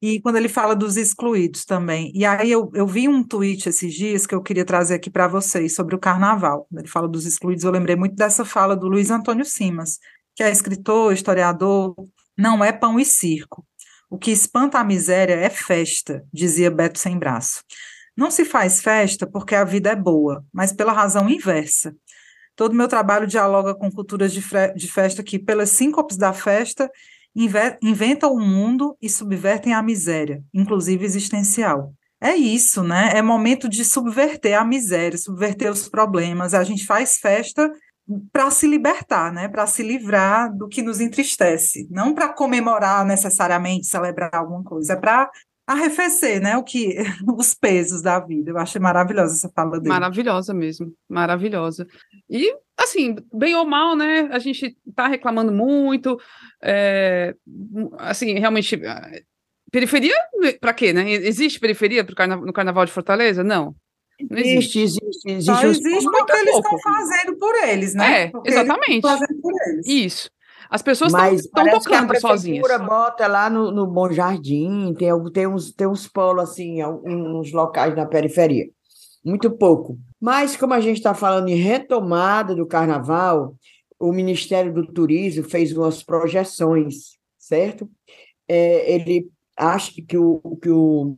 [0.00, 2.12] E quando ele fala dos excluídos também.
[2.14, 5.26] E aí eu, eu vi um tweet esses dias que eu queria trazer aqui para
[5.26, 6.66] vocês sobre o carnaval.
[6.70, 9.98] Quando ele fala dos excluídos, eu lembrei muito dessa fala do Luiz Antônio Simas,
[10.36, 11.96] que é escritor, historiador,
[12.36, 13.66] não é pão e circo.
[14.10, 17.62] O que espanta a miséria é festa, dizia Beto Sem Braço.
[18.16, 21.94] Não se faz festa porque a vida é boa, mas pela razão inversa.
[22.56, 24.42] Todo meu trabalho dialoga com culturas de,
[24.74, 26.90] de festa que, pelas síncopes da festa,
[27.80, 31.94] inventam o mundo e subvertem a miséria, inclusive existencial.
[32.20, 33.12] É isso, né?
[33.14, 36.52] É momento de subverter a miséria, subverter os problemas.
[36.52, 37.70] A gente faz festa
[38.32, 39.48] para se libertar, né?
[39.48, 44.96] Para se livrar do que nos entristece, não para comemorar necessariamente, celebrar alguma coisa, é
[44.96, 45.30] para
[45.66, 46.56] arrefecer, né?
[46.56, 46.96] O que
[47.36, 48.50] os pesos da vida.
[48.50, 49.88] Eu achei maravilhosa essa fala dele.
[49.88, 51.86] Maravilhosa mesmo, maravilhosa.
[52.30, 54.28] E assim, bem ou mal, né?
[54.32, 56.18] A gente tá reclamando muito,
[56.62, 57.34] é,
[57.98, 58.80] assim, realmente.
[59.70, 60.14] Periferia,
[60.62, 61.10] para quê, né?
[61.10, 63.44] Existe periferia no Carnaval de Fortaleza?
[63.44, 63.74] Não.
[64.30, 64.80] Não existe.
[64.80, 65.44] Existe, existe.
[65.44, 66.76] Só existe muito porque eles pouco.
[66.76, 68.22] estão fazendo por eles, né?
[68.22, 69.00] É, Porque exatamente.
[69.02, 69.86] fazendo por eles.
[69.86, 70.30] Isso.
[70.70, 72.60] As pessoas Mas estão parece que a tocando sozinhas.
[72.66, 76.84] prefeitura bota lá no, no Bom Jardim, tem, algum- tem, uns, tem uns polos assim,
[76.84, 78.66] uns locais na periferia.
[79.24, 79.98] Muito pouco.
[80.20, 83.54] Mas como a gente está falando em retomada do carnaval,
[83.98, 87.88] o Ministério do Turismo fez umas projeções, certo?
[88.46, 91.14] É, ele acha que o, que o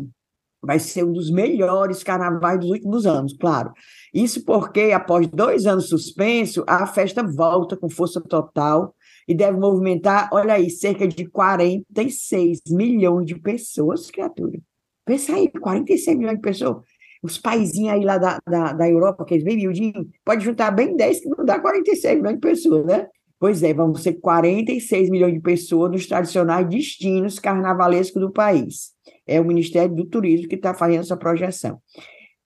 [0.63, 3.73] vai ser um dos melhores carnavais dos últimos anos, claro.
[4.13, 8.95] Isso porque, após dois anos suspenso, a festa volta com força total
[9.27, 14.59] e deve movimentar, olha aí, cerca de 46 milhões de pessoas, criatura.
[15.05, 16.85] Pensa aí, 46 milhões de pessoas.
[17.23, 21.21] Os paizinhos aí lá da, da, da Europa, aqueles bem miudinhos, pode juntar bem 10
[21.21, 23.07] que não dá 46 milhões de pessoas, né?
[23.39, 28.93] Pois é, vão ser 46 milhões de pessoas nos tradicionais destinos carnavalescos do país.
[29.27, 31.81] É o Ministério do Turismo que está fazendo essa projeção.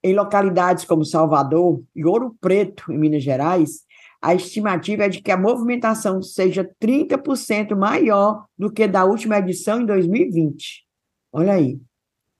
[0.02, 3.84] Em localidades como Salvador e Ouro Preto, em Minas Gerais,
[4.20, 9.82] a estimativa é de que a movimentação seja 30% maior do que da última edição
[9.82, 10.84] em 2020.
[11.30, 11.78] Olha aí.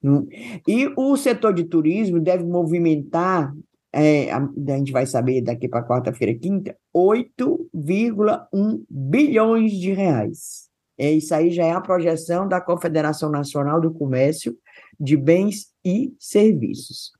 [0.02, 0.26] Hum.
[0.66, 3.54] E o setor de turismo deve movimentar,
[3.92, 4.40] é, a,
[4.78, 10.70] gente vai saber daqui para quarta-feira, quinta, 8,1 bilhões de reais.
[10.96, 14.56] É, isso aí já é a projeção da Confederação Nacional do Comércio
[14.98, 17.12] de Bens e Serviços.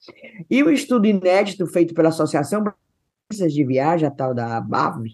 [0.48, 5.06] E o estudo inédito feito pela Associação Brasileira de Viagem, a tal da ABAV,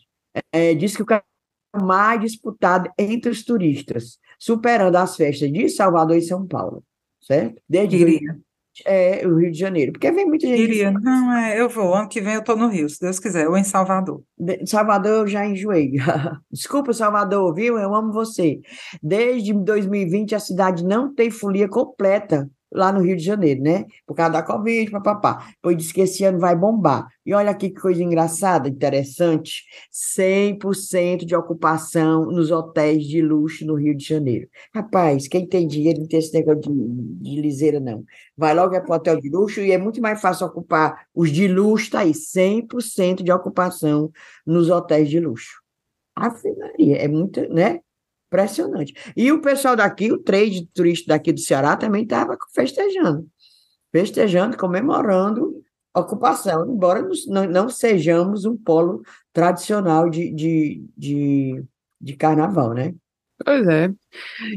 [0.52, 1.26] é, diz que o carnaval
[1.74, 6.84] é mais disputado entre os turistas, superando as festas de Salvador e São Paulo,
[7.20, 7.62] certo?
[7.68, 8.20] Desde
[8.87, 10.90] é, o Rio de Janeiro, porque vem muita gente queria.
[10.90, 11.94] Não, é, eu vou.
[11.94, 14.22] Ano que vem eu tô no Rio, se Deus quiser, ou em Salvador.
[14.38, 15.92] De- Salvador eu já enjoei.
[16.50, 17.78] Desculpa, Salvador, viu?
[17.78, 18.61] Eu amo você.
[19.02, 23.85] Desde 2020 a cidade não tem folia completa lá no Rio de Janeiro, né?
[24.06, 25.48] Por causa da Covid, papapá.
[25.61, 27.09] Pois diz que esse ano vai bombar.
[27.24, 29.64] E olha aqui que coisa engraçada, interessante.
[29.92, 34.48] 100% de ocupação nos hotéis de luxo no Rio de Janeiro.
[34.74, 38.04] Rapaz, quem tem dinheiro não tem esse negócio de, de liseira, não.
[38.37, 41.30] Vai logo é para o hotel de luxo e é muito mais fácil ocupar os
[41.30, 44.11] de luxo, tá aí, 100% de ocupação
[44.46, 45.61] nos hotéis de luxo.
[46.14, 47.80] Ave Maria, é muito, né?
[48.30, 48.94] Impressionante.
[49.16, 53.28] E o pessoal daqui, o trade turista daqui do Ceará também estava festejando.
[53.90, 55.60] Festejando, comemorando
[55.92, 61.64] a ocupação, embora não, não sejamos um polo tradicional de, de, de,
[62.00, 62.94] de carnaval, né?
[63.44, 63.88] Pois é.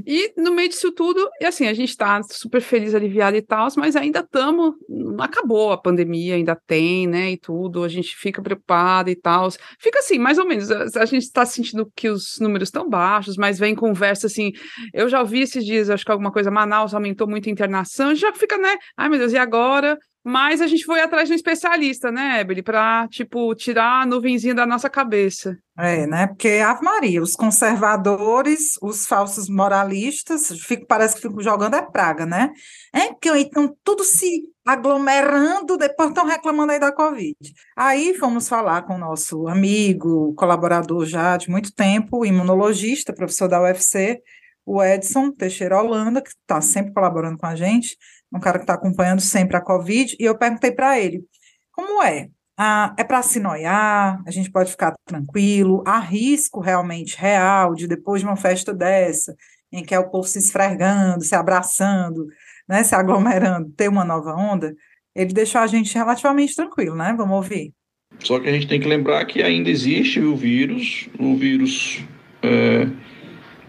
[0.06, 3.67] E no meio disso tudo, e assim, a gente tá super feliz, aliviado e tal,
[3.78, 4.74] mas ainda estamos.
[5.19, 7.32] Acabou a pandemia, ainda tem, né?
[7.32, 9.50] E tudo, a gente fica preocupado e tal.
[9.80, 10.69] Fica assim, mais ou menos.
[10.69, 14.52] A, a gente está sentindo que os números estão baixos, mas vem conversa assim.
[14.93, 18.13] Eu já ouvi esses dias, acho que alguma coisa, Manaus aumentou muito a internação, a
[18.13, 18.76] gente já fica, né?
[18.98, 19.98] Ai, meu Deus, e agora?
[20.23, 24.55] Mas a gente foi atrás de um especialista, né, Ebele, para, tipo, tirar a nuvenzinha
[24.55, 25.57] da nossa cabeça.
[25.77, 26.27] É, né?
[26.27, 32.25] Porque, Ave Maria, os conservadores, os falsos moralistas, fico, parece que ficam jogando é praga,
[32.25, 32.51] né?
[32.93, 37.36] É porque estão tudo se aglomerando, depois estão reclamando aí da Covid.
[37.75, 43.62] Aí fomos falar com o nosso amigo, colaborador já de muito tempo, imunologista, professor da
[43.62, 44.21] UFC,
[44.65, 47.97] o Edson Teixeira Holanda, que está sempre colaborando com a gente,
[48.32, 51.23] um cara que está acompanhando sempre a Covid, e eu perguntei para ele,
[51.71, 52.30] como é?
[52.58, 57.88] Ah, é para se noiar, a gente pode ficar tranquilo, há risco realmente real de
[57.88, 59.36] depois de uma festa dessa,
[59.71, 62.28] em que é o povo se esfregando, se abraçando,
[62.67, 64.73] né, se aglomerando, ter uma nova onda,
[65.15, 67.13] ele deixou a gente relativamente tranquilo, né?
[67.17, 67.73] Vamos ouvir.
[68.19, 72.04] Só que a gente tem que lembrar que ainda existe o vírus, o vírus
[72.41, 72.88] é,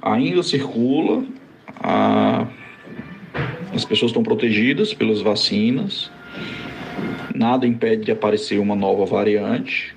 [0.04, 1.24] ainda circula,
[1.82, 2.46] a-
[3.74, 6.10] as pessoas estão protegidas pelas vacinas,
[7.34, 9.96] nada impede de aparecer uma nova variante.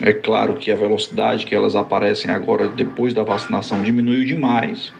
[0.00, 4.92] É claro que a velocidade que elas aparecem agora depois da vacinação diminuiu demais.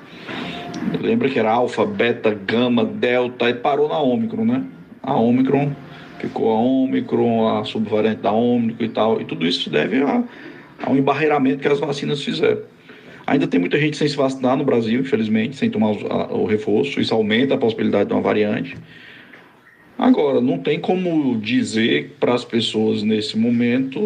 [1.01, 4.65] Lembra que era alfa, beta, gama, delta e parou na Ômicron, né?
[5.03, 5.71] A Ômicron
[6.19, 9.21] ficou a Ômicron, a subvariante da Ômicron e tal.
[9.21, 10.25] E tudo isso deve a,
[10.83, 12.63] a um embarreiramento que as vacinas fizeram.
[13.29, 15.91] Ainda tem muita gente sem se vacinar no Brasil, infelizmente, sem tomar
[16.33, 16.99] o reforço.
[16.99, 18.75] Isso aumenta a possibilidade de uma variante.
[19.99, 24.01] Agora, não tem como dizer para as pessoas nesse momento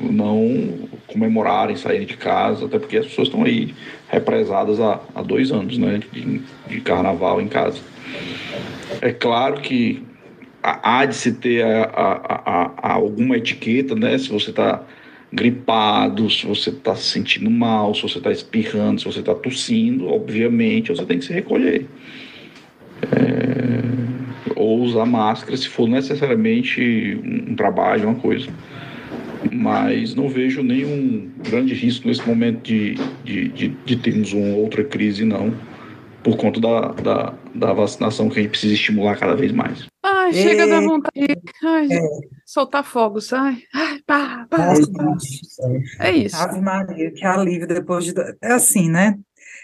[0.00, 3.74] não comemorarem, saírem de casa, até porque as pessoas estão aí
[4.08, 7.80] represadas há, há dois anos né, de, de carnaval em casa.
[9.02, 10.02] É claro que
[10.62, 14.16] há de se ter a, a, a, alguma etiqueta, né?
[14.16, 14.82] Se você está
[15.32, 20.08] gripado, se você está se sentindo mal, se você está espirrando, se você está tossindo,
[20.08, 21.86] obviamente você tem que se recolher.
[23.12, 23.58] É,
[24.56, 28.48] ou usar máscara se for necessariamente um trabalho, uma coisa.
[29.52, 34.82] Mas não vejo nenhum grande risco nesse momento de, de, de, de termos uma outra
[34.82, 35.54] crise, não,
[36.24, 39.86] por conta da, da, da vacinação que a gente precisa estimular cada vez mais.
[40.28, 41.40] Ai, chega da vontade.
[41.64, 41.88] Ai,
[42.44, 43.32] soltar fogos.
[43.32, 44.74] Ai, ai, pá, pá.
[46.00, 46.36] É isso.
[46.36, 48.12] Ave Maria, que alívio depois de.
[48.42, 49.18] É assim, né?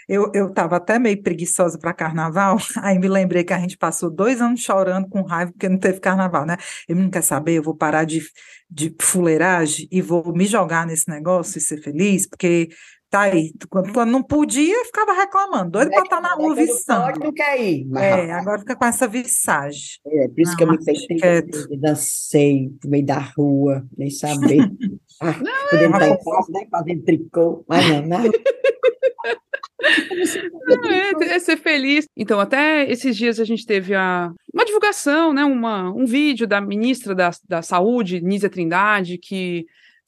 [0.07, 4.09] Eu, eu tava até meio preguiçosa para carnaval, aí me lembrei que a gente passou
[4.09, 6.57] dois anos chorando com raiva porque não teve carnaval, né?
[6.87, 8.21] Eu não quer saber, eu vou parar de,
[8.69, 12.69] de fuleiragem e vou me jogar nesse negócio e ser feliz, porque
[13.09, 13.51] tá aí.
[13.69, 17.05] Quando, quando não podia, ficava reclamando, doido para estar na rua viçando.
[17.05, 17.85] Pode, não quer ir.
[17.85, 18.03] Mas...
[18.03, 19.99] É, agora fica com essa viçagem.
[20.05, 21.67] É, por isso Não, que eu me fez quieto.
[21.79, 24.59] dancei no meio da rua, nem saber.
[25.21, 25.33] ah,
[25.69, 28.23] podendo estar em casa, né, fazendo tricô, mas não, não.
[30.67, 32.07] Não, é, é ser feliz.
[32.15, 36.59] Então, até esses dias a gente teve a, uma divulgação, né, uma, um vídeo da
[36.59, 39.65] ministra da, da Saúde, Nízia Trindade, que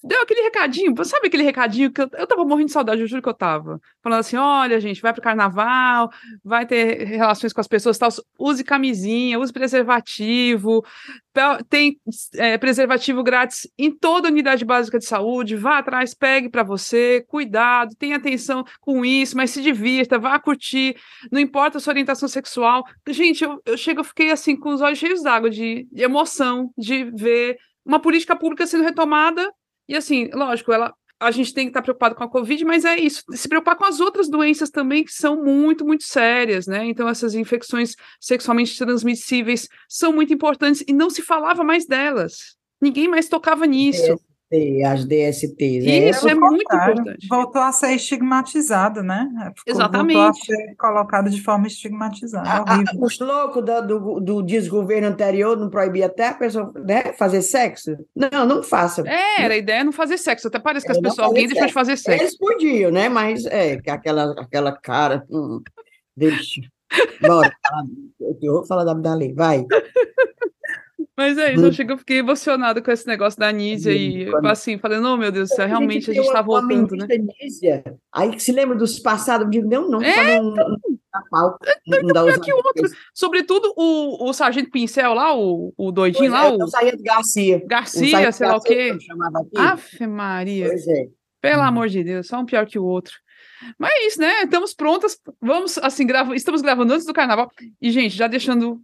[0.07, 3.21] deu aquele recadinho, sabe aquele recadinho que eu, eu tava morrendo de saudade, eu juro
[3.21, 3.79] que eu tava.
[4.01, 6.09] Falando assim: olha, gente, vai pro carnaval,
[6.43, 10.83] vai ter relações com as pessoas, tal, use camisinha, use preservativo,
[11.69, 11.99] tem
[12.35, 17.95] é, preservativo grátis em toda unidade básica de saúde, vá atrás, pegue para você, cuidado,
[17.95, 20.95] tenha atenção com isso, mas se divirta, vá curtir,
[21.31, 22.83] não importa a sua orientação sexual.
[23.07, 27.03] Gente, eu, eu chego, eu fiquei assim com os olhos cheios d'água de emoção de
[27.11, 29.51] ver uma política pública sendo retomada
[29.87, 32.97] e assim, lógico, ela, a gente tem que estar preocupado com a Covid, mas é
[32.97, 36.85] isso, se preocupar com as outras doenças também que são muito, muito sérias, né?
[36.85, 42.55] Então, essas infecções sexualmente transmissíveis são muito importantes e não se falava mais delas.
[42.79, 44.19] Ninguém mais tocava nisso.
[44.51, 45.85] DST, as DSTs.
[45.85, 46.09] é.
[46.09, 47.27] Isso é Pelo muito importante.
[47.27, 49.27] Voltou a ser estigmatizado, né?
[49.57, 50.45] Ficou- Voltou a Exatamente.
[50.45, 52.49] ser colocado de forma estigmatizada.
[52.49, 53.01] A- a- horrível.
[53.01, 57.95] os loucos da- do, do desgoverno anterior não proibia até a pessoa né, fazer sexo?
[58.15, 59.05] Não, não façam.
[59.05, 60.47] É, era a ideia é não fazer sexo.
[60.47, 62.23] Até parece que as É, pessoas, alguém deixou de fazer sexo.
[62.23, 63.09] Eles podiam, né?
[63.09, 65.61] Mas é, que aquela, aquela cara hum,
[66.15, 66.47] deles.
[67.21, 67.51] Bora,
[68.41, 69.65] eu vou falar da Abdali, vai.
[71.17, 74.77] Mas é isso, eu chego, eu fiquei emocionada com esse negócio da Nízia e assim,
[74.77, 77.07] falando, oh meu Deus do céu, realmente a gente tá voltando, né?
[77.07, 77.83] né?
[78.13, 80.77] Aí que se lembra dos passados, eu digo, não, não, É, pra não, não,
[81.11, 82.87] dar pau, não, não dar pior que o outro.
[83.15, 87.63] Sobretudo o, o Sargento Pincel lá, o, o doidinho lá, o O Sargento Garcia.
[87.65, 88.95] Garcia, sei lá o quê.
[89.57, 90.67] Ave Maria.
[90.67, 91.07] Pois é.
[91.41, 93.15] Pelo amor de Deus, só um pior que o outro.
[93.79, 94.43] Mas é isso, né?
[94.43, 95.17] Estamos prontas.
[95.41, 96.35] Vamos, assim, grava...
[96.35, 97.49] estamos gravando antes do carnaval.
[97.81, 98.79] E, gente, já deixando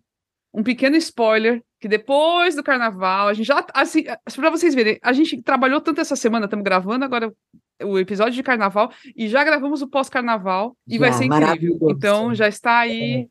[0.53, 3.65] um pequeno spoiler, que depois do carnaval, a gente já.
[3.73, 4.03] Assim,
[4.35, 7.33] para vocês verem, a gente trabalhou tanto essa semana, estamos gravando agora
[7.81, 11.77] o episódio de carnaval e já gravamos o pós-carnaval e vai Já, ser incrível.
[11.89, 13.27] Então já está aí.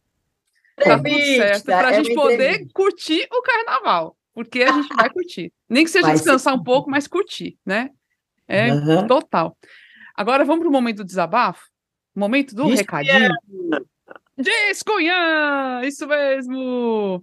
[0.77, 1.65] Tá tudo certo.
[1.65, 2.73] Para a é gente poder entrevista.
[2.75, 4.17] curtir o carnaval.
[4.35, 5.53] Porque a gente vai curtir.
[5.69, 7.91] Nem que seja Vai ser descansar um pouco, mas curtir, né?
[8.49, 9.07] É Aham.
[9.07, 9.57] Total.
[10.17, 11.63] Agora vamos para o momento do desabafo?
[12.15, 13.31] Momento do Diz recadinho.
[14.43, 15.83] Descunhã!
[15.85, 17.23] Isso mesmo!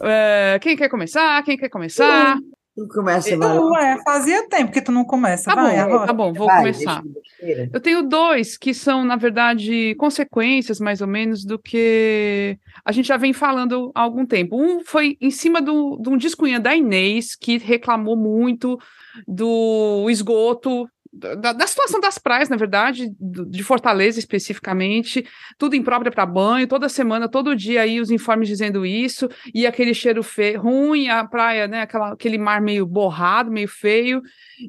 [0.00, 1.42] É, quem quer começar?
[1.42, 2.38] Quem quer começar?
[2.76, 3.54] Tu começa, vai lá.
[3.60, 5.44] Tu, é, fazia tempo que tu não começa.
[5.44, 6.06] Tá vai, bom, agora.
[6.06, 7.02] tá bom, vou Vai, começar.
[7.04, 7.70] besteira.
[7.72, 13.06] Eu tenho dois que são, na verdade, consequências, mais ou menos, do que a gente
[13.06, 14.60] já vem falando há algum tempo.
[14.60, 18.76] Um foi em cima do, de um descunhã da Inês, que reclamou muito
[19.26, 25.24] do esgoto, da, da situação das praias, na verdade, de Fortaleza especificamente,
[25.56, 29.94] tudo impróprio para banho, toda semana, todo dia aí os informes dizendo isso, e aquele
[29.94, 34.22] cheiro feio, ruim, a praia, né, aquela, aquele mar meio borrado, meio feio,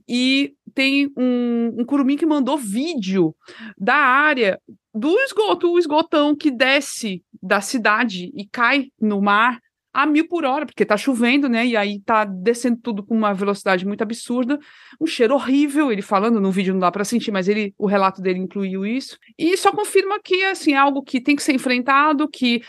[0.07, 3.35] e tem um, um curumim que mandou vídeo
[3.77, 4.59] da área
[4.93, 9.59] do esgoto, o esgotão que desce da cidade e cai no mar
[9.95, 11.65] a mil por hora, porque tá chovendo, né?
[11.65, 14.59] E aí tá descendo tudo com uma velocidade muito absurda,
[14.99, 18.21] um cheiro horrível, ele falando no vídeo não dá para sentir, mas ele o relato
[18.21, 19.17] dele incluiu isso.
[19.39, 22.61] E só confirma que assim, é algo que tem que ser enfrentado, que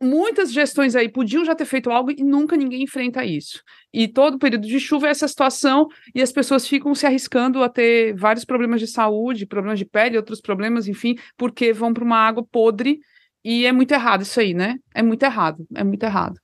[0.00, 3.60] muitas gestões aí podiam já ter feito algo e nunca ninguém enfrenta isso.
[3.92, 7.68] E todo período de chuva é essa situação e as pessoas ficam se arriscando a
[7.68, 12.16] ter vários problemas de saúde, problemas de pele, outros problemas, enfim, porque vão para uma
[12.16, 13.00] água podre
[13.44, 14.76] E é muito errado isso aí, né?
[14.94, 16.38] É muito errado, é muito errado.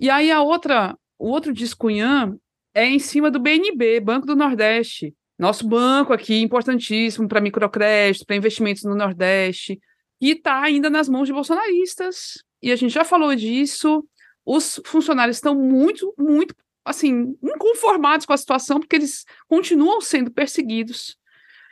[0.00, 2.36] E aí a outra, o outro descunhã
[2.74, 5.14] é em cima do BNB, Banco do Nordeste.
[5.38, 9.80] Nosso banco aqui, importantíssimo para microcrédito, para investimentos no Nordeste,
[10.20, 12.42] e está ainda nas mãos de bolsonaristas.
[12.60, 14.04] E a gente já falou disso.
[14.44, 16.54] Os funcionários estão muito, muito,
[16.84, 21.16] assim, inconformados com a situação, porque eles continuam sendo perseguidos.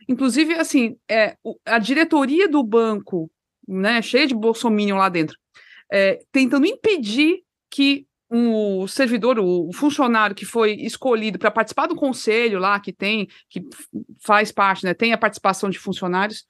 [0.09, 3.31] Inclusive, assim, é, a diretoria do banco,
[3.67, 5.37] né, cheia de bolsominion lá dentro,
[5.93, 12.59] é, tentando impedir que o servidor, o funcionário que foi escolhido para participar do conselho
[12.59, 13.63] lá, que tem, que
[14.21, 16.45] faz parte, né, tem a participação de funcionários,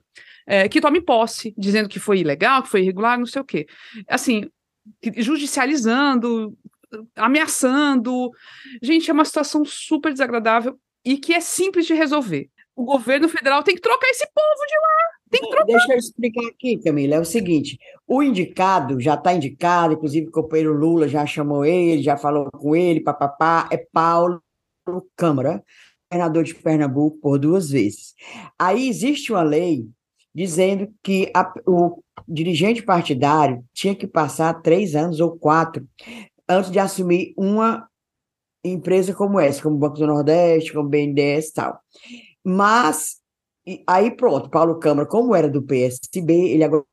[0.47, 3.67] é, que tome posse, dizendo que foi ilegal, que foi irregular, não sei o quê.
[4.09, 4.49] Assim,
[5.17, 6.57] judicializando,
[7.17, 8.31] ameaçando.
[8.83, 12.49] Gente, é uma situação super desagradável e que é simples de resolver.
[12.77, 15.17] O governo federal tem que trocar esse povo de lá.
[15.31, 15.65] Tem que trocar.
[15.65, 17.15] Deixa eu explicar aqui, Camila.
[17.15, 22.03] É o seguinte: o indicado já está indicado, inclusive o companheiro Lula já chamou ele,
[22.03, 24.43] já falou com ele, papapá, é Paulo
[25.17, 25.65] Câmara,
[26.13, 28.15] governador de Pernambuco, por duas vezes.
[28.59, 29.89] Aí existe uma lei
[30.35, 35.89] dizendo que a, o dirigente partidário tinha que passar três anos ou quatro
[36.47, 37.89] antes de assumir uma
[38.63, 41.81] empresa como essa, como o Banco do Nordeste, como o BNDES e tal.
[42.49, 43.17] Mas,
[43.89, 46.85] aí pronto, Paulo Câmara, como era do PSB, ele agora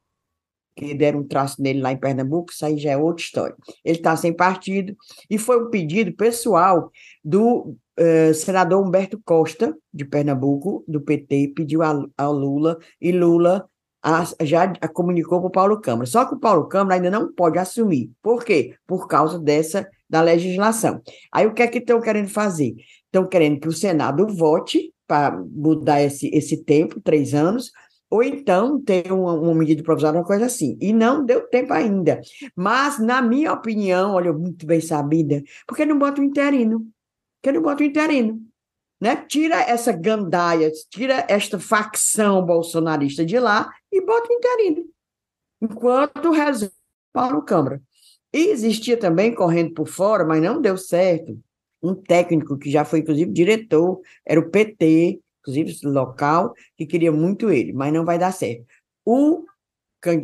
[0.76, 3.56] que deram um traço nele lá em Pernambuco, isso aí já é outra história.
[3.86, 4.95] Ele está sem partido,
[5.30, 6.91] e foi um pedido pessoal
[7.24, 13.70] do uh, senador Humberto Costa, de Pernambuco, do PT, pediu ao Lula, e Lula
[14.01, 16.08] a, já a comunicou para o Paulo Câmara.
[16.08, 18.12] Só que o Paulo Câmara ainda não pode assumir.
[18.24, 18.76] Por quê?
[18.88, 21.01] Por causa dessa da legislação.
[21.32, 22.76] Aí o que é que estão querendo fazer?
[23.06, 27.72] Estão querendo que o Senado vote para mudar esse, esse tempo, três anos,
[28.10, 30.78] ou então ter uma, uma, medida provisória, uma coisa assim.
[30.80, 32.22] E não deu tempo ainda.
[32.56, 36.88] Mas, na minha opinião, olha, muito bem sabida, porque não bota o interino?
[37.41, 38.39] Porque não bota o interino?
[39.01, 39.16] Né?
[39.28, 44.86] Tira essa gandaia, tira esta facção bolsonarista de lá e bota o interino.
[45.62, 46.74] Enquanto resolve
[47.12, 47.82] Paulo Câmara.
[48.34, 51.39] E existia também, correndo por fora, mas não deu certo,
[51.84, 57.51] um técnico que já foi, inclusive, diretor, era o PT, inclusive local, que queria muito
[57.51, 58.65] ele, mas não vai dar certo.
[59.05, 59.43] O,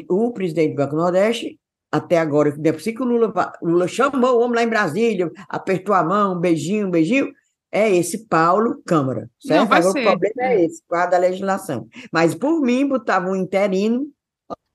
[0.10, 1.60] o presidente do Banco Nordeste,
[1.92, 6.04] até agora, depois que o Lula, Lula chamou o homem lá em Brasília, apertou a
[6.04, 7.34] mão, um beijinho, um beijinho,
[7.72, 9.60] é esse Paulo Câmara, certo?
[9.60, 10.00] Não, vai agora ser.
[10.00, 11.88] o problema é esse, por causa da legislação.
[12.12, 14.08] Mas, por mim, botava um interino,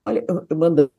[0.07, 0.93] olha, eu, eu mandando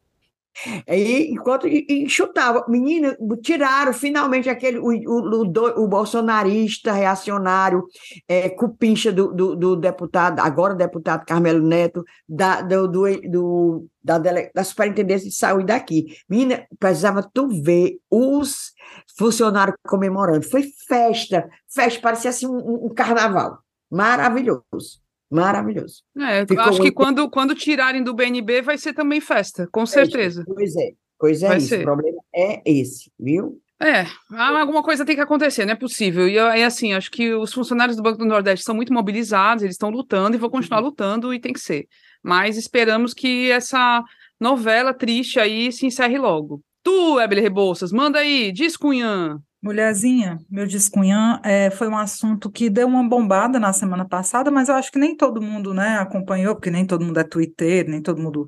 [0.87, 2.65] e, enquanto, e, e chutava.
[2.67, 7.85] Menina, tiraram finalmente aquele o, o, o, o bolsonarista reacionário,
[8.27, 14.17] é, cupincha do, do, do, deputado, agora deputado Carmelo Neto, da, do, do, do da,
[14.17, 16.17] da Superintendência de Saúde daqui.
[16.29, 18.73] Menina, precisava tu ver os
[19.17, 20.45] funcionários comemorando.
[20.45, 23.59] Foi festa, festa, parecia assim um, um carnaval.
[23.89, 25.04] Maravilhoso.
[25.31, 26.03] Maravilhoso.
[26.17, 30.43] É, Ficou acho que quando, quando tirarem do BNB vai ser também festa, com certeza.
[30.45, 31.67] Pois é, pois é Vai isso.
[31.69, 31.79] ser.
[31.81, 33.59] O problema é esse, viu?
[33.81, 36.29] É, ah, alguma coisa tem que acontecer, não é possível.
[36.29, 39.75] E é assim, acho que os funcionários do Banco do Nordeste são muito mobilizados, eles
[39.75, 41.85] estão lutando e vão continuar lutando e tem que ser.
[42.23, 44.01] Mas esperamos que essa
[44.39, 46.61] novela triste aí se encerre logo.
[46.81, 49.39] Tu, Ebele Rebouças, manda aí, diz Cunhã.
[49.61, 54.69] Mulherzinha, meu descunhã é, foi um assunto que deu uma bombada na semana passada, mas
[54.69, 58.01] eu acho que nem todo mundo né, acompanhou, porque nem todo mundo é Twitter, nem
[58.01, 58.45] todo mundo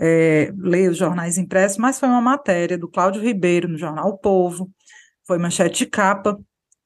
[0.00, 4.18] é, lê os jornais impressos, mas foi uma matéria do Cláudio Ribeiro no jornal O
[4.18, 4.70] Povo,
[5.26, 6.38] foi manchete de capa,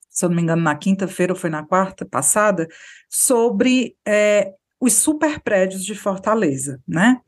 [0.09, 2.67] se eu não me engano, na quinta-feira ou foi na quarta passada,
[3.09, 7.21] sobre é, os super prédios de Fortaleza, né?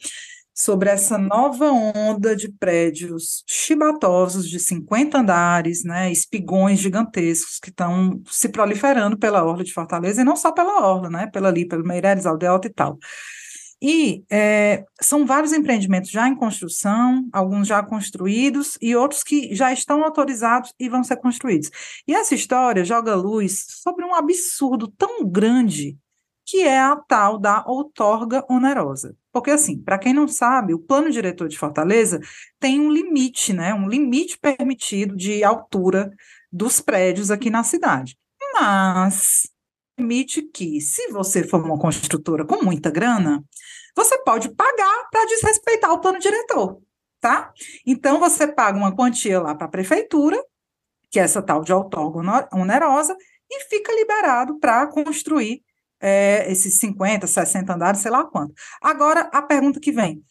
[0.55, 8.21] Sobre essa nova onda de prédios chibatosos de 50 andares, né, espigões gigantescos que estão
[8.31, 11.85] se proliferando pela orla de Fortaleza, e não só pela orla, né, pela ali, pelo
[11.85, 12.99] Meireles, Aldeia Alta e tal.
[13.83, 19.73] E é, são vários empreendimentos já em construção, alguns já construídos e outros que já
[19.73, 21.71] estão autorizados e vão ser construídos.
[22.07, 25.97] E essa história joga luz sobre um absurdo tão grande
[26.51, 29.17] que é a tal da outorga onerosa.
[29.33, 32.19] Porque, assim, para quem não sabe, o plano diretor de Fortaleza
[32.59, 33.73] tem um limite, né?
[33.73, 36.11] Um limite permitido de altura
[36.51, 38.19] dos prédios aqui na cidade.
[38.55, 39.49] Mas
[39.95, 43.45] permite que, se você for uma construtora com muita grana,
[43.95, 46.83] você pode pagar para desrespeitar o plano diretor,
[47.21, 47.53] tá?
[47.87, 50.37] Então, você paga uma quantia lá para a prefeitura,
[51.13, 53.17] que é essa tal de outorga onerosa,
[53.49, 55.63] e fica liberado para construir
[56.01, 58.55] é, esses 50, 60 andares, sei lá quanto.
[58.81, 60.23] Agora, a pergunta que vem: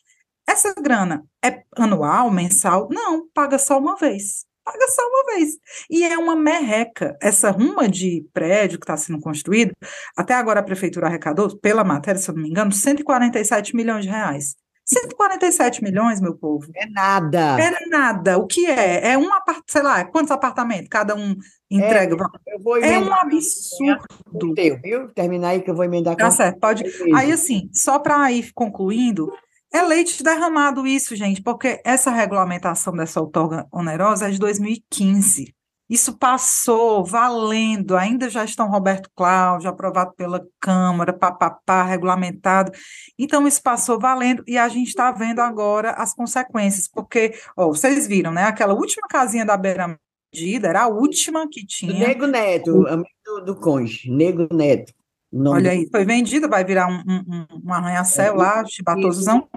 [0.47, 2.87] Essa grana é anual, mensal?
[2.91, 4.45] Não, paga só uma vez.
[4.63, 5.57] Paga só uma vez.
[5.89, 7.17] E é uma merreca.
[7.21, 9.73] Essa ruma de prédio que está sendo construído,
[10.15, 14.11] até agora a prefeitura arrecadou, pela matéria, se eu não me engano, 147 milhões de
[14.11, 14.55] reais.
[14.89, 16.71] 147 milhões, meu povo.
[16.75, 17.61] É nada.
[17.61, 18.37] É nada.
[18.37, 19.11] O que é?
[19.11, 21.35] É um apartamento, sei lá, quantos apartamentos cada um
[21.69, 22.15] entrega?
[22.47, 24.53] Eu vou É, um absurdo.
[24.55, 25.07] teu, viu?
[25.09, 26.83] Terminar aí que eu vou emendar Tá certo, pode.
[27.15, 29.31] Aí, assim, só para ir concluindo,
[29.71, 35.53] é leite derramado isso, gente, porque essa regulamentação dessa outorga onerosa é de 2015.
[35.89, 42.71] Isso passou valendo, ainda já estão Roberto Cláudio, aprovado pela Câmara, papapá, regulamentado.
[43.17, 48.05] Então, isso passou valendo e a gente está vendo agora as consequências, porque, ó, vocês
[48.05, 48.43] viram, né?
[48.43, 49.97] Aquela última casinha da beira
[50.31, 52.07] medida era a última que tinha.
[52.07, 54.93] Nego Neto, amigo do, do cônjuge, Nego Neto.
[55.31, 59.47] Olha aí, foi vendida, vai virar um, um, um- arranha-céu lá, chibatosozão.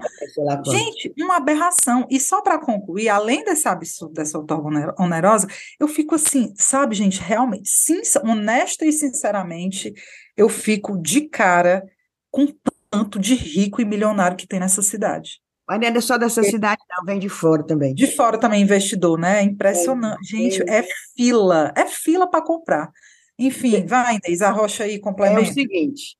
[0.65, 0.71] quanto.
[0.71, 2.05] Gente, uma aberração.
[2.11, 5.47] E só para concluir, além desse absurdo, dessa outorga oner- onerosa,
[5.79, 9.93] eu fico assim, sabe, gente, realmente, sincer, honesta e sinceramente,
[10.37, 11.83] eu fico de cara
[12.29, 12.53] com o
[12.91, 15.41] tanto de rico e milionário que tem nessa cidade.
[15.67, 17.95] Mas não é só dessa cidade, não, vem de fora também.
[17.95, 19.39] De fora também investidor, né?
[19.39, 20.23] É impressionante.
[20.27, 22.91] Gente, é fila, é fila para comprar.
[23.39, 25.51] Enfim, vai, Inês, arrocha aí, É o complementa.
[25.53, 26.15] seguinte,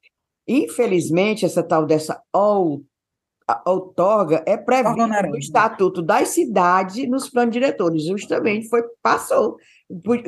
[0.47, 2.83] infelizmente, essa tal dessa ou-
[3.47, 9.57] a outorga é prevista no Estatuto das Cidades, nos planos diretores, justamente foi, passou.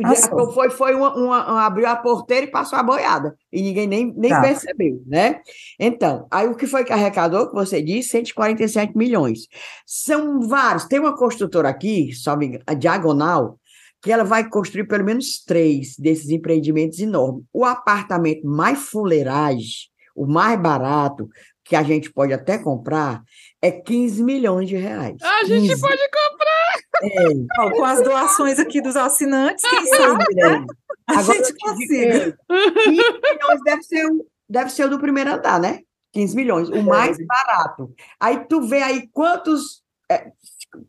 [0.02, 0.52] Passou.
[0.52, 4.30] Foi, foi uma, uma- abriu a porteira e passou a boiada, e ninguém nem, nem
[4.30, 4.42] Tá.
[4.42, 5.42] percebeu, né?
[5.80, 9.48] Então, aí o que foi que arrecadou, que você disse, 147 milhões.
[9.86, 13.58] São vários, tem uma construtora aqui, só me a Diagonal,
[14.06, 17.44] que ela vai construir pelo menos três desses empreendimentos enormes.
[17.52, 21.28] O apartamento mais fuleiragem, o mais barato,
[21.64, 23.24] que a gente pode até comprar,
[23.60, 25.16] é 15 milhões de reais.
[25.24, 25.82] A gente 15.
[25.82, 27.46] pode comprar.
[27.58, 30.66] Ó, com as doações aqui dos assinantes, quem sabe mulher.
[31.08, 32.20] a Agora gente consiga.
[32.20, 32.38] digo,
[32.84, 35.80] 15 milhões deve ser, o, deve ser o do primeiro andar, né?
[36.14, 37.92] 15 milhões, o mais barato.
[38.20, 39.82] Aí tu vê aí quantos,
[40.12, 40.28] é,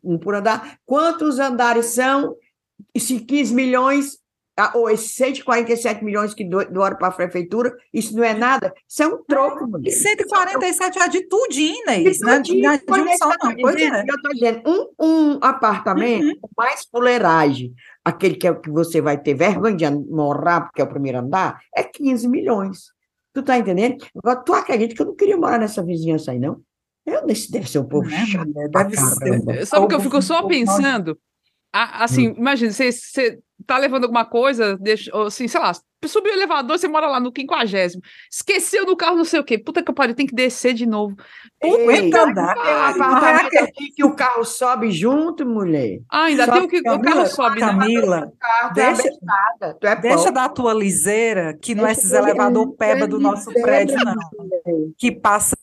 [0.03, 2.35] um por andar, quantos andares são,
[2.97, 4.17] e se 15 milhões,
[4.73, 9.03] ou esses 147 milhões que do- doaram para a prefeitura, isso não é nada, isso
[9.03, 9.91] é um troco, E mulher.
[9.91, 12.39] 147 é de tudinho, Inês, né?
[12.39, 14.01] De, um é, só não, pois dizendo, é.
[14.07, 17.71] Eu estou dizendo, um, um apartamento com mais fuleiragem,
[18.03, 21.19] aquele que é o que você vai ter vergonha de morar, porque é o primeiro
[21.19, 22.85] andar, é 15 milhões.
[23.33, 24.03] Tu tá entendendo?
[24.17, 26.59] Agora, tu acredita que eu não queria morar nessa vizinhança aí, não?
[27.05, 28.51] Eu desse deve ser um povo Né, chato.
[28.71, 29.65] pra Deve ser.
[29.67, 31.17] Sabe o que eu fico só pensando?
[31.83, 35.71] A- assim, imagina, você, você tá levando alguma coisa, deixa, ou assim, sei lá,
[36.05, 38.01] subiu o elevador, você mora lá no quinquagésimo,
[38.31, 41.15] esqueceu do carro, não sei o quê, puta que pariu, tem que descer de novo.
[41.61, 45.99] Ei, Puta tem um apartamento aqui que o carro sobe junto, mulher.
[46.09, 47.67] Ah, ainda Só tem o que o Camila, carro sobe, né?
[47.67, 49.09] Camila, Carro, tu é Deixa-
[49.79, 50.31] tu é deixa pobre.
[50.33, 54.13] da tua liseira, que não é esses elevador peba do nosso prédio, não.
[54.97, 55.55] Que passa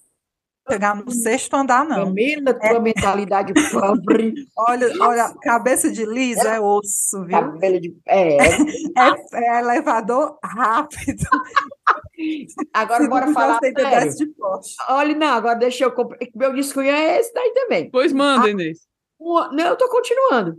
[0.71, 2.07] chegar no sexto andar, não.
[2.07, 7.31] Camila, tua mentalidade pobre, Olha, olha, cabeça de lisa é osso, viu?
[7.31, 7.97] cabelo de.
[8.07, 8.55] É, É,
[9.35, 11.23] é elevador rápido.
[12.73, 14.17] agora bora falar sério.
[14.17, 14.75] de Porsche.
[14.89, 15.93] Olha, não, agora deixa eu.
[15.93, 17.91] compre- Meu discunho é esse daí também.
[17.91, 18.79] Pois manda, Inês.
[19.19, 20.57] Uma- não, eu estou continuando.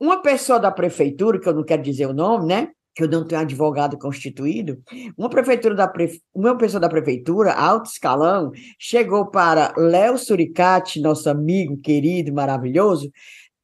[0.00, 2.68] Uma pessoa da prefeitura, que eu não quero dizer o nome, né?
[2.98, 4.82] Que eu não tenho advogado constituído,
[5.16, 6.20] uma prefeitura da prefe...
[6.34, 13.08] uma pessoa da prefeitura, alto escalão, chegou para Léo Suricati, nosso amigo querido, maravilhoso.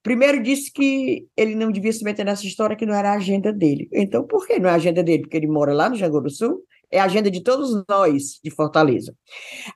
[0.05, 3.53] Primeiro disse que ele não devia se meter nessa história, que não era a agenda
[3.53, 3.89] dele.
[3.93, 5.23] Então, por que não é a agenda dele?
[5.23, 8.53] Porque ele mora lá no Jango do Sul, é a agenda de todos nós de
[8.53, 9.17] Fortaleza.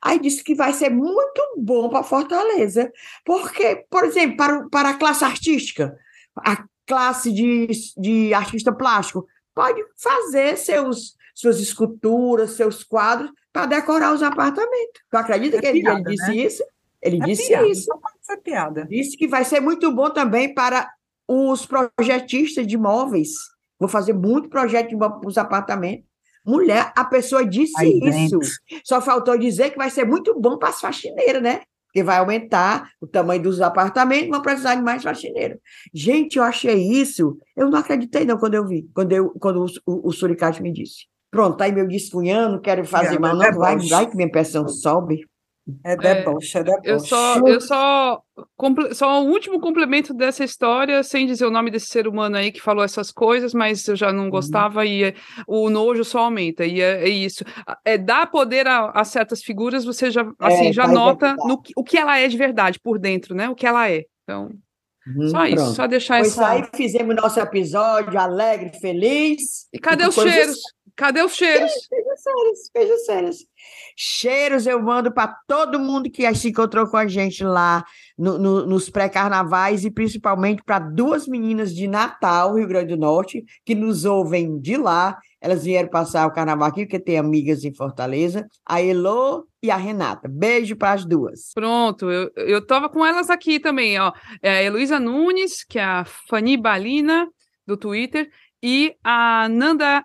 [0.01, 2.89] Aí disse que vai ser muito bom para Fortaleza,
[3.25, 5.93] porque, por exemplo, para, para a classe artística,
[6.37, 14.13] a classe de, de artista plástico, pode fazer seus, suas esculturas, seus quadros, para decorar
[14.13, 15.01] os apartamentos.
[15.09, 16.35] Tu acredita É que ele, ele piada, disse né?
[16.35, 16.63] isso?
[17.01, 17.83] Ele É disse piada, isso.
[17.85, 18.85] só pode ser piada.
[18.85, 20.89] Disse que vai ser muito bom também para
[21.27, 23.29] os projetistas de imóveis.
[23.79, 26.05] Vou fazer muito projeto para os apartamentos.
[26.45, 28.39] Mulher, a pessoa disse Aí isso.
[28.83, 31.61] Só faltou dizer que vai ser muito bom para as faxineiras, né?
[31.99, 35.57] Porque vai aumentar o tamanho dos apartamentos, vão precisar de mais faxineiros.
[35.93, 37.37] Gente, eu achei isso.
[37.55, 40.71] Eu não acreditei, não, quando eu vi, quando, eu, quando o, o, o Suricate me
[40.71, 41.07] disse.
[41.31, 43.89] Pronto, aí meu descunhando, quero fazer Obrigada, mal, não vai, deboche.
[43.89, 45.25] vai que minha pressão sobe.
[45.83, 46.89] É deboche, é, deboche.
[46.89, 48.21] Eu só, eu só,
[48.93, 52.61] só o último complemento dessa história, sem dizer o nome desse ser humano aí que
[52.61, 55.13] falou essas coisas, mas eu já não gostava e é-
[55.47, 56.65] o nojo só aumenta.
[56.65, 57.43] E é, é isso.
[57.83, 61.97] É dar poder a, a certas figuras, você já, assim, já nota no, o que
[61.97, 63.49] ela é de verdade por dentro, né?
[63.49, 64.05] O que ela é.
[64.23, 64.49] Então,
[65.31, 65.75] só isso, pronto.
[65.75, 66.47] só deixar Pois essa.
[66.49, 69.67] aí fizemos nosso episódio alegre, feliz.
[69.73, 70.59] E cadê com os cheiros?
[70.99, 71.71] Cadê os cheiros?
[71.89, 73.37] Beijos sérios, beijos sérios.
[73.95, 77.85] Cheiros eu mando para todo mundo que se encontrou com a gente lá
[78.17, 83.45] no- no- nos pré-carnavais e principalmente para duas meninas de Natal, Rio Grande do Norte,
[83.65, 85.17] que nos ouvem de lá.
[85.39, 88.45] Elas vieram passar o carnaval aqui, porque tem amigas em Fortaleza.
[88.65, 90.27] A Elô e a Renata.
[90.29, 91.51] Beijo para as duas.
[91.53, 94.11] Pronto, eu, eu tava com elas aqui também, ó.
[94.43, 97.25] É a Heloísa Nunes, que é a Fanny Balina,
[97.65, 98.29] do Twitter,
[98.61, 100.03] e a Nanda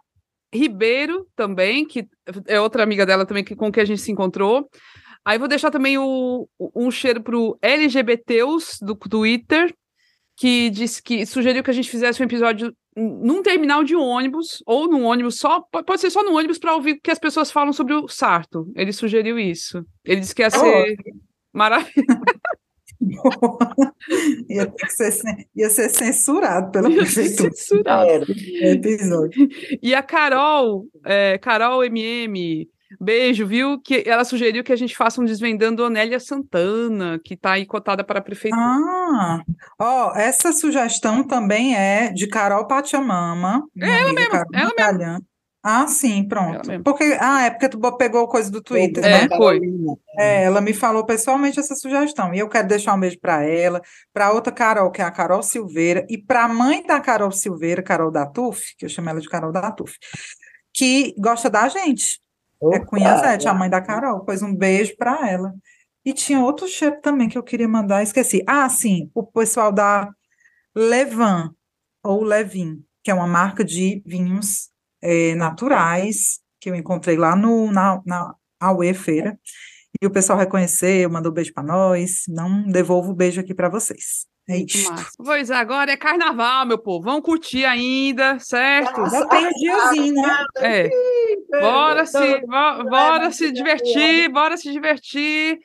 [0.55, 2.07] Ribeiro também, que
[2.47, 4.69] é outra amiga dela também que, com que a gente se encontrou.
[5.25, 9.75] Aí vou deixar também o, um cheiro pro LGBTs do Twitter,
[10.37, 14.87] que disse que sugeriu que a gente fizesse um episódio num terminal de ônibus, ou
[14.89, 17.51] num ônibus só, po- pode ser só no ônibus para ouvir o que as pessoas
[17.51, 18.71] falam sobre o Sarto.
[18.77, 19.85] Ele sugeriu isso.
[20.05, 20.97] Ele disse que ia ser
[21.53, 21.95] maravilhoso.
[24.49, 27.51] ia, ter que ser, ia ser censurado pela Ia ser prefeitura.
[27.55, 28.27] censurado.
[28.33, 29.49] o episódio.
[29.83, 32.69] E a Carol, é, Carol MM,
[33.01, 33.81] beijo, viu?
[33.81, 38.05] Que ela sugeriu que a gente faça um desvendando Onélia Santana, que tá aí cotada
[38.05, 38.63] para a prefeitura.
[38.63, 39.41] Ah,
[39.79, 43.63] ó, essa sugestão também é de Carol Pachamama.
[43.75, 45.23] minha amiga mesmo, Carol ela Magalhães.
[45.67, 46.83] Ah, sim, pronto.
[46.85, 49.29] Porque, ah, é porque tu pegou coisa do Twitter, É, né?
[49.35, 49.59] foi.
[50.19, 52.35] É, ela me falou pessoalmente essa sugestão.
[52.35, 53.81] E eu quero deixar um beijo para ela,
[54.13, 57.83] para outra Carol, que é a Carol Silveira, e para a mãe da Carol Silveira,
[57.83, 59.97] Carol da Tuf, que eu chamo ela de Carol da Tuf,
[60.71, 62.21] que gosta da gente.
[62.63, 64.23] É Opa, Cunha Zete, a mãe da Carol.
[64.23, 65.55] Pois um beijo para ela.
[66.05, 68.45] E tinha outro cheiro também que eu queria mandar, esqueci.
[68.47, 70.11] Ah, sim, o pessoal da
[70.77, 71.55] Levan,
[72.03, 74.74] ou Levin, que é uma marca de vinhos
[75.05, 79.39] eh, naturais, que eu encontrei lá no, na, na Aue Feira.
[80.03, 82.23] E o pessoal reconheceu, mandou beijo para nós.
[82.29, 84.27] Não devolvo o beijo aqui para vocês.
[84.47, 84.59] É
[84.91, 85.11] massa.
[85.17, 87.05] Pois é, agora é carnaval, meu povo.
[87.05, 89.07] Vamos curtir ainda, certo?
[89.09, 90.45] Já tem um diazinho, né?
[90.59, 90.91] É.
[91.61, 95.59] Bora se, bo- bora se divertir, bora se divertir.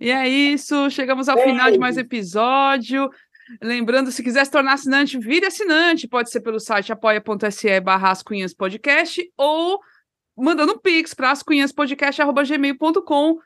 [0.00, 3.10] E é isso, chegamos ao final de mais um episódio.
[3.62, 6.08] Lembrando, se quiser se tornar assinante, vire assinante.
[6.08, 9.78] Pode ser pelo site apoia.se barra As Cunhas podcast ou
[10.36, 13.38] mandando um pix para ascunhaspodcast.gmail.com.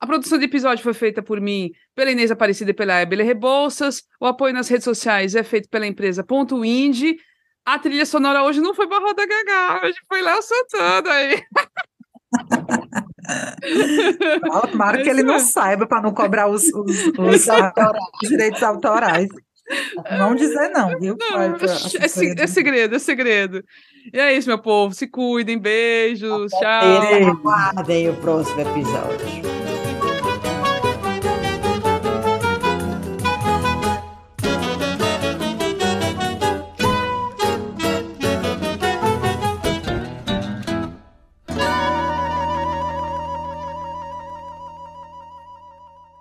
[0.00, 4.02] A produção do episódio foi feita por mim, pela Inês Aparecida e pela Ebele Rebouças.
[4.20, 7.16] O apoio nas redes sociais é feito pela empresa Ponto Indie.
[7.64, 11.42] A trilha sonora hoje não foi Barra da Gagá, hoje foi Léo Santana aí.
[14.70, 18.04] Tomara que ele não saiba para não cobrar os, os- os- autorais.
[18.22, 19.28] os direitos autorais.
[20.18, 21.16] Não dizer não, viu?
[21.18, 21.56] Não, é,
[22.00, 23.64] é segredo, é segredo.
[24.12, 24.94] E é isso, meu povo.
[24.94, 27.30] Se cuidem, beijos, tchau.
[27.30, 29.63] Aguardem o próximo episódio.